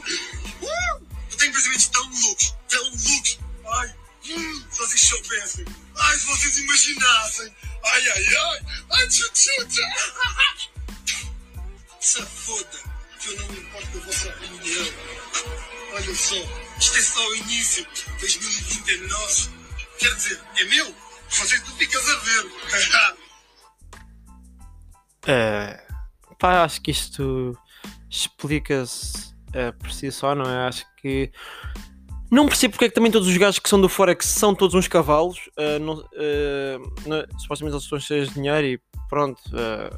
Uh! 0.62 1.06
Eu 1.32 1.38
tenho 1.38 1.54
pensamentos 1.54 1.88
tão 1.90 2.22
loucos, 2.22 2.56
tão 2.70 2.84
loucos! 2.84 3.40
Ai, 3.66 3.96
hum, 4.30 4.66
se 4.72 4.78
vocês 4.78 5.02
soubessem! 5.02 5.66
Ai, 5.96 6.18
se 6.18 6.26
vocês 6.26 6.58
imaginassem! 6.58 7.56
Ai, 7.86 8.10
ai, 8.10 8.36
ai! 8.36 8.62
Ai, 8.92 9.08
tchutchuta! 9.10 9.82
Se 12.04 12.22
foda 12.22 12.84
que 13.18 13.30
eu 13.30 13.38
não 13.38 13.48
não 13.48 13.56
importa 13.56 13.98
a 13.98 14.02
vossa 14.02 14.28
opinião. 14.28 14.94
Olha 15.94 16.16
só, 16.16 16.36
isto 16.78 16.98
é 16.98 17.02
só 17.02 17.30
o 17.30 17.36
início. 17.38 17.88
2020 18.20 18.92
é 18.92 18.98
nosso. 19.08 19.52
Quer 19.98 20.14
dizer, 20.16 20.42
é 20.58 20.64
meu. 20.66 20.94
Que 21.30 21.60
tu 21.62 21.76
ficas 21.78 22.10
a 22.10 22.16
ver. 22.16 23.18
É, 25.28 25.82
pá, 26.40 26.64
acho 26.64 26.82
que 26.82 26.92
isto 26.92 27.58
explica-se 28.10 29.34
é, 29.54 29.72
por 29.72 29.92
si 29.92 30.12
só, 30.12 30.34
não 30.36 30.50
é? 30.50 30.68
Acho 30.68 30.86
que. 30.98 31.32
Não 32.32 32.48
percebo 32.48 32.72
porque 32.72 32.86
é 32.86 32.90
que 32.90 32.96
também 32.96 33.12
todos 33.12 33.28
os 33.28 33.38
gajos 33.38 33.60
que 33.60 33.70
são 33.70 33.80
do 33.80 33.88
Forex 33.88 34.26
são 34.26 34.56
todos 34.56 34.74
uns 34.74 34.88
cavalos. 34.88 35.50
é, 35.56 35.78
não- 35.80 36.04
é, 36.16 36.78
não- 37.06 37.40
supostamente 37.40 37.76
eles 37.76 37.84
estão 37.84 38.00
cheios 38.00 38.30
de 38.30 38.36
dinheiro 38.36 38.66
e 38.68 38.80
pronto. 39.08 39.40
é, 39.54 39.92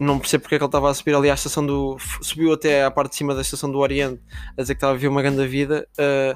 não 0.00 0.18
percebo 0.18 0.42
porque 0.42 0.56
é 0.56 0.58
que 0.58 0.64
ele 0.64 0.68
estava 0.68 0.90
a 0.90 0.94
subir 0.94 1.14
ali 1.14 1.30
à 1.30 1.34
estação 1.34 1.64
do. 1.64 1.96
Subiu 2.22 2.52
até 2.52 2.84
à 2.84 2.90
parte 2.90 3.10
de 3.10 3.16
cima 3.16 3.34
da 3.34 3.42
estação 3.42 3.70
do 3.70 3.78
Oriente 3.78 4.20
a 4.56 4.62
dizer 4.62 4.74
que 4.74 4.78
estava 4.78 4.92
a 4.94 4.96
viver 4.96 5.08
uma 5.08 5.22
grande 5.22 5.46
vida. 5.46 5.86
é, 5.98 6.34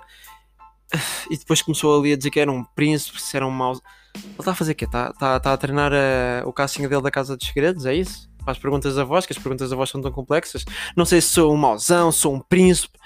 e 1.31 1.37
depois 1.37 1.63
começou 1.63 1.99
ali 1.99 2.13
a 2.13 2.17
dizer 2.17 2.31
que 2.31 2.39
era 2.39 2.53
um 2.53 2.63
príncipe, 2.63 3.21
se 3.21 3.37
era 3.37 3.47
um 3.47 3.51
mau. 3.51 3.81
Ele 4.25 4.35
está 4.39 4.53
a 4.53 4.55
fazer 4.55 4.73
o 4.73 4.75
quê? 4.75 4.85
Está 4.85 5.13
tá, 5.13 5.39
tá 5.41 5.53
a 5.53 5.57
treinar 5.57 5.93
eh, 5.93 6.43
o 6.45 6.53
casting 6.53 6.89
dele 6.89 7.03
da 7.03 7.11
Casa 7.11 7.37
dos 7.37 7.47
Segredos, 7.47 7.87
é 7.87 7.95
isso? 7.95 8.29
As 8.47 8.59
perguntas 8.59 8.95
da 8.95 9.05
voz, 9.05 9.27
que 9.27 9.33
as 9.33 9.39
perguntas 9.39 9.71
da 9.71 9.77
voz 9.77 9.91
são 9.91 10.01
tão 10.01 10.13
complexas. 10.13 10.65
Não 10.97 11.05
sei 11.05 11.21
se 11.21 11.29
sou 11.29 11.53
um 11.53 11.57
mauzão, 11.57 12.13
sou 12.13 12.35
um 12.35 12.41
príncipe. 12.41 12.97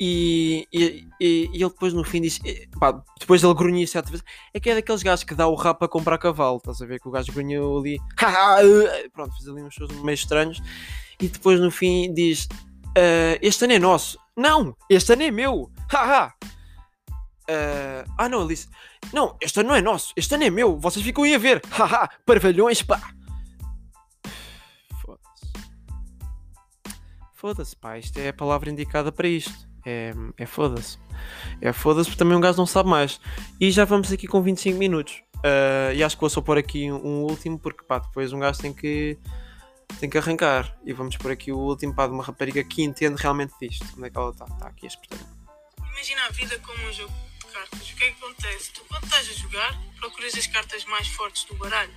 E, 0.00 0.66
e, 0.72 1.06
e- 1.20 1.50
ele 1.52 1.68
depois 1.68 1.92
no 1.92 2.02
fim 2.02 2.20
disse: 2.20 2.40
eh, 2.44 2.66
pá, 2.80 3.00
depois 3.20 3.44
ele 3.44 3.54
grunhia 3.54 3.86
sete 3.86 4.10
vezes. 4.10 4.24
É 4.52 4.58
que 4.58 4.68
é 4.70 4.74
daqueles 4.74 5.02
gajos 5.02 5.24
que 5.24 5.34
dá 5.34 5.46
o 5.46 5.54
rap 5.54 5.82
a 5.84 5.88
comprar 5.88 6.18
cavalo, 6.18 6.56
estás 6.56 6.80
a 6.82 6.86
ver? 6.86 6.98
Que 6.98 7.08
o 7.08 7.10
gajo 7.12 7.32
grunhou 7.32 7.78
ali, 7.78 7.98
"Haha, 8.18 8.62
eh", 8.64 9.08
pronto, 9.12 9.32
fez 9.36 9.48
ali 9.48 9.62
uns 9.62 9.74
shows 9.74 9.90
meio 10.02 10.14
estranhos. 10.14 10.60
E 11.20 11.28
depois 11.28 11.60
no 11.60 11.70
fim 11.70 12.12
diz: 12.12 12.48
"Eh, 12.96 13.38
Este 13.40 13.64
ano 13.64 13.74
é 13.74 13.78
nosso. 13.78 14.18
Não, 14.36 14.74
este 14.90 15.12
ano 15.12 15.22
é 15.22 15.30
meu. 15.30 15.70
Haha. 15.88 16.32
Eh, 17.48 18.04
ah, 18.18 18.28
não, 18.28 18.40
ele 18.40 18.48
disse: 18.48 18.68
Não, 19.12 19.36
este 19.40 19.60
ano 19.60 19.70
não 19.70 19.76
é 19.76 19.82
nosso, 19.82 20.12
este 20.16 20.34
ano 20.34 20.44
é 20.44 20.50
meu. 20.50 20.78
Vocês 20.78 21.04
ficam 21.04 21.24
aí 21.24 21.34
a 21.34 21.38
ver. 21.38 21.62
Haha, 21.70 22.08
parvalhões, 22.24 22.82
pá. 22.82 23.00
Foda-se. 25.00 25.52
Foda-se, 27.34 27.76
pá. 27.76 27.98
Isto 27.98 28.18
é 28.18 28.28
a 28.28 28.32
palavra 28.32 28.70
indicada 28.70 29.12
para 29.12 29.28
isto. 29.28 29.68
É, 29.86 30.12
é 30.38 30.46
foda-se. 30.46 30.98
É 31.60 31.72
foda-se 31.72 32.08
porque 32.08 32.18
também 32.18 32.36
um 32.36 32.40
gajo 32.40 32.58
não 32.58 32.66
sabe 32.66 32.88
mais. 32.88 33.20
E 33.60 33.70
já 33.70 33.84
vamos 33.84 34.10
aqui 34.10 34.26
com 34.26 34.40
25 34.42 34.78
minutos. 34.78 35.22
Ah, 35.44 35.92
e 35.92 36.02
acho 36.02 36.16
que 36.16 36.20
vou 36.22 36.30
só 36.30 36.40
pôr 36.40 36.56
aqui 36.56 36.90
um, 36.90 36.96
um 36.96 37.22
último 37.24 37.58
porque 37.58 37.84
pá, 37.84 37.98
depois 37.98 38.32
um 38.32 38.38
gajo 38.38 38.60
tem 38.60 38.72
que 38.72 39.18
tem 40.00 40.08
que 40.08 40.16
arrancar. 40.16 40.74
E 40.86 40.92
vamos 40.94 41.16
pôr 41.18 41.30
aqui 41.32 41.52
o 41.52 41.58
último 41.58 41.94
pá, 41.94 42.06
de 42.06 42.14
uma 42.14 42.24
rapariga 42.24 42.64
que 42.64 42.82
entende 42.82 43.20
realmente 43.20 43.52
disto. 43.60 43.86
Onde 43.96 44.06
é 44.06 44.10
que 44.10 44.16
ela 44.16 44.30
está? 44.30 44.46
Está 44.46 44.68
aqui 44.68 44.86
a 44.86 44.88
espetar. 44.88 45.18
Imagina 45.92 46.26
a 46.26 46.30
vida 46.30 46.58
como 46.60 46.88
um 46.88 46.92
jogo 46.92 47.12
cartas. 47.54 47.88
O 47.88 47.96
que 47.96 48.04
é 48.04 48.10
que 48.10 48.24
acontece? 48.24 48.70
Tu, 48.72 48.84
quando 48.84 49.04
estás 49.04 49.28
a 49.28 49.32
jogar, 49.32 49.80
procuras 50.00 50.34
as 50.34 50.46
cartas 50.48 50.84
mais 50.86 51.06
fortes 51.06 51.44
do 51.44 51.54
baralho. 51.54 51.94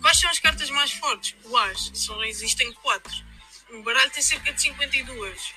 Quais 0.00 0.18
são 0.18 0.30
as 0.30 0.38
cartas 0.38 0.70
mais 0.70 0.92
fortes? 0.92 1.36
O 1.44 1.56
As. 1.58 1.90
Só 1.92 2.24
existem 2.24 2.72
quatro. 2.72 3.12
Um 3.70 3.82
baralho 3.82 4.10
tem 4.10 4.22
cerca 4.22 4.52
de 4.52 4.62
52. 4.62 5.54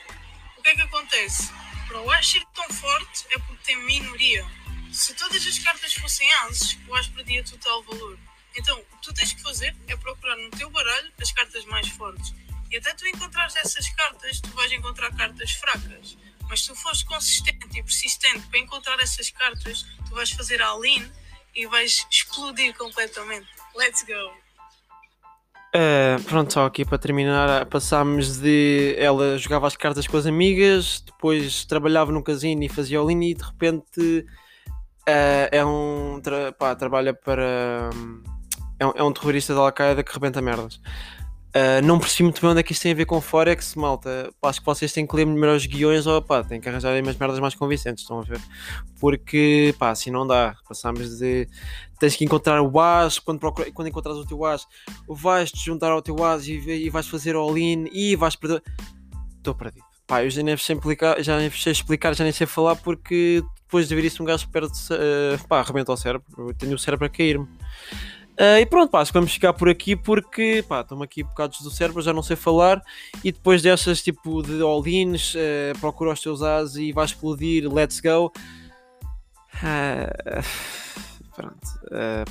O 0.57 0.62
que 0.62 0.69
é 0.69 0.75
que 0.75 0.81
acontece? 0.81 1.49
Para 1.88 2.01
o 2.01 2.12
As 2.12 2.27
ser 2.27 2.43
tão 2.53 2.69
forte 2.69 3.25
é 3.31 3.39
porque 3.39 3.63
tem 3.63 3.77
minoria. 3.83 4.45
Se 4.91 5.13
todas 5.13 5.45
as 5.47 5.60
cartas 5.60 5.93
fossem 5.93 6.31
Ases, 6.43 6.77
o 6.86 6.95
As 6.95 7.07
perdia 7.07 7.43
total 7.43 7.81
valor. 7.83 8.19
Então, 8.53 8.77
o 8.77 8.97
que 8.97 9.01
tu 9.03 9.13
tens 9.13 9.31
que 9.31 9.41
fazer 9.41 9.73
é 9.88 9.95
procurar 9.95 10.36
no 10.36 10.49
teu 10.51 10.69
baralho 10.69 11.13
as 11.21 11.31
cartas 11.31 11.63
mais 11.65 11.88
fortes. 11.88 12.33
E 12.69 12.75
até 12.75 12.93
tu 12.93 13.07
encontrares 13.07 13.55
essas 13.55 13.88
cartas, 13.91 14.41
tu 14.41 14.49
vais 14.49 14.71
encontrar 14.73 15.15
cartas 15.15 15.51
fracas. 15.51 16.17
Mas 16.49 16.62
se 16.62 16.67
tu 16.67 16.75
fores 16.75 17.03
consistente 17.03 17.77
e 17.77 17.83
persistente 17.83 18.47
para 18.47 18.60
encontrar 18.60 18.99
essas 18.99 19.29
cartas, 19.29 19.86
tu 20.07 20.15
vais 20.15 20.31
fazer 20.31 20.62
a 20.62 20.67
all-in 20.67 21.05
e 21.55 21.65
vais 21.67 22.05
explodir 22.10 22.75
completamente. 22.75 23.47
Let's 23.75 24.03
go! 24.03 24.31
Uh, 25.75 26.23
pronto, 26.23 26.53
só 26.53 26.65
aqui 26.65 26.86
para 26.86 26.97
terminar, 26.97 27.65
passámos 27.65 28.38
de 28.38 28.95
ela 28.97 29.38
jogava 29.38 29.67
as 29.67 29.75
cartas 29.75 30.07
com 30.07 30.15
as 30.15 30.25
amigas, 30.25 31.03
depois 31.05 31.65
trabalhava 31.65 32.12
num 32.12 32.23
casino 32.23 32.63
e 32.63 32.69
fazia 32.69 32.99
all 32.99 33.12
e 33.12 33.33
de 33.33 33.43
repente 33.43 34.25
uh, 35.07 35.47
é 35.51 35.65
um 35.65 36.21
tra- 36.23 36.53
pá, 36.53 36.73
trabalha 36.73 37.13
para 37.13 37.89
hum, 37.93 38.23
é 38.79 38.86
um, 38.86 38.91
é 38.95 39.03
um 39.03 39.12
terrorista 39.12 39.53
da 39.53 39.60
Al-Qaeda 39.60 40.03
que 40.03 40.13
rebenta 40.13 40.41
merdas. 40.41 40.79
Uh, 41.55 41.83
não 41.83 41.97
percebi 41.97 42.23
muito 42.23 42.41
bem 42.41 42.51
onde 42.51 42.60
é 42.60 42.63
que 42.63 42.71
isto 42.71 42.83
tem 42.83 42.91
a 42.91 42.95
ver 42.95 43.05
com 43.05 43.19
Forex, 43.21 43.73
malta. 43.75 44.29
Acho 44.43 44.60
que 44.60 44.65
vocês 44.65 44.91
têm 44.91 45.07
que 45.07 45.15
ler 45.15 45.25
melhor 45.25 45.55
os 45.55 45.65
guiões 45.65 46.05
ou 46.05 46.21
pá, 46.21 46.43
têm 46.43 46.60
que 46.60 46.69
arranjar 46.69 47.01
umas 47.01 47.15
merdas 47.15 47.39
mais 47.39 47.55
convincentes, 47.55 48.03
estão 48.03 48.19
a 48.19 48.23
ver? 48.23 48.39
Porque 48.99 49.73
pá, 49.79 49.89
assim 49.89 50.12
não 50.12 50.27
dá. 50.27 50.55
Passámos 50.67 51.17
de 51.17 51.47
tens 51.99 52.15
que 52.15 52.25
encontrar 52.25 52.62
o 52.62 52.79
as, 52.79 53.17
quando, 53.17 53.39
procura, 53.39 53.71
quando 53.71 53.88
encontrares 53.88 54.21
o 54.21 54.25
teu 54.25 54.45
as, 54.45 54.67
vais 55.07 55.51
te 55.51 55.65
juntar 55.65 55.89
ao 55.91 56.01
teu 56.01 56.23
as 56.23 56.45
e, 56.47 56.53
e 56.53 56.89
vais 56.89 57.07
fazer 57.07 57.36
all-in 57.36 57.88
e 57.91 58.15
vais 58.15 58.36
perder. 58.36 58.62
Estou 59.38 59.55
perdido. 59.55 59.86
Pá, 60.05 60.23
eu 60.23 60.29
já 60.29 60.43
nem 60.43 60.55
sei 60.57 60.75
explicar, 60.75 61.21
já 61.23 61.38
nem 61.38 61.49
sei 61.49 61.71
explicar, 61.71 62.15
já 62.15 62.23
nem 62.23 62.33
sei 62.33 62.45
falar 62.45 62.75
porque 62.75 63.43
depois 63.62 63.88
de 63.88 63.95
ver 63.95 64.05
isso 64.05 64.23
um 64.23 64.25
gajo 64.25 64.47
perde, 64.49 64.71
uh, 64.71 65.47
pá, 65.47 65.60
arrebenta 65.60 65.91
o 65.91 65.97
cérebro. 65.97 66.25
Eu 66.38 66.53
tenho 66.53 66.75
o 66.75 66.79
cérebro 66.79 67.05
a 67.05 67.10
cair-me. 67.10 67.47
Uh, 68.39 68.60
e 68.62 68.65
pronto, 68.67 68.91
pá, 68.91 69.02
acho 69.02 69.12
que 69.12 69.17
vamos 69.17 69.34
ficar 69.34 69.52
por 69.52 69.67
aqui 69.67 69.95
porque, 69.95 70.63
estão 70.69 71.02
aqui 71.02 71.23
bocados 71.23 71.60
do 71.62 71.71
cérebro, 71.71 72.04
já 72.04 72.13
não 72.13 72.21
sei 72.21 72.36
falar. 72.36 72.84
E 73.23 73.32
depois 73.32 73.63
dessas 73.63 74.02
tipo 74.02 74.43
de 74.43 74.62
all-ins, 74.62 75.34
uh, 75.34 75.80
procura 75.80 76.12
os 76.12 76.21
teus 76.21 76.43
as 76.43 76.76
e 76.76 76.91
vai 76.91 77.06
explodir, 77.06 77.67
let's 77.67 78.00
go. 78.00 78.32
Uh, 79.56 80.43
pronto, 81.36 81.67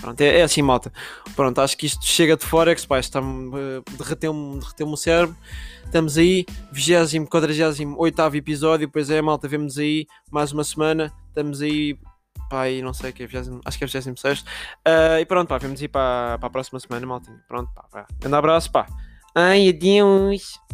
pronto. 0.01 0.21
É, 0.21 0.38
é, 0.38 0.42
assim, 0.42 0.62
malta. 0.62 0.92
Pronto, 1.35 1.61
acho 1.61 1.77
que 1.77 1.87
isto 1.87 2.07
chega 2.07 2.37
de 2.37 2.45
Forex, 2.45 2.87
pá, 2.87 3.01
está-me, 3.01 3.51
derreteu-me 3.99 4.61
derreteu 4.61 4.88
o 4.88 4.97
cérebro. 4.97 5.37
Estamos 5.85 6.16
aí, 6.16 6.47
20, 6.71 7.27
48 7.27 8.37
episódio. 8.37 8.88
Pois 8.88 9.11
é, 9.11 9.21
malta, 9.21 9.49
vemos 9.49 9.77
aí 9.77 10.07
mais 10.31 10.53
uma 10.53 10.62
semana. 10.62 11.12
Estamos 11.29 11.61
aí, 11.62 11.99
pá, 12.48 12.62
aí 12.62 12.82
não 12.82 12.92
sei 12.92 13.11
o 13.11 13.12
que 13.12 13.22
é, 13.22 13.26
20, 13.26 13.61
acho 13.64 13.78
que 13.78 13.85
é 13.85 13.87
26. 13.87 14.40
Uh, 14.40 14.44
e 15.20 15.26
pronto, 15.26 15.48
pá, 15.48 15.59
vemos 15.59 15.80
aí 15.80 15.88
para, 15.88 16.38
para 16.38 16.46
a 16.46 16.50
próxima 16.50 16.80
semana, 16.80 17.06
maltinho. 17.06 17.40
Pronto, 17.48 17.70
pá, 17.74 17.85
pá. 17.90 18.06
Abraço, 18.37 18.70
pá. 18.70 18.87
Ai, 19.35 19.68
adeus. 19.68 20.65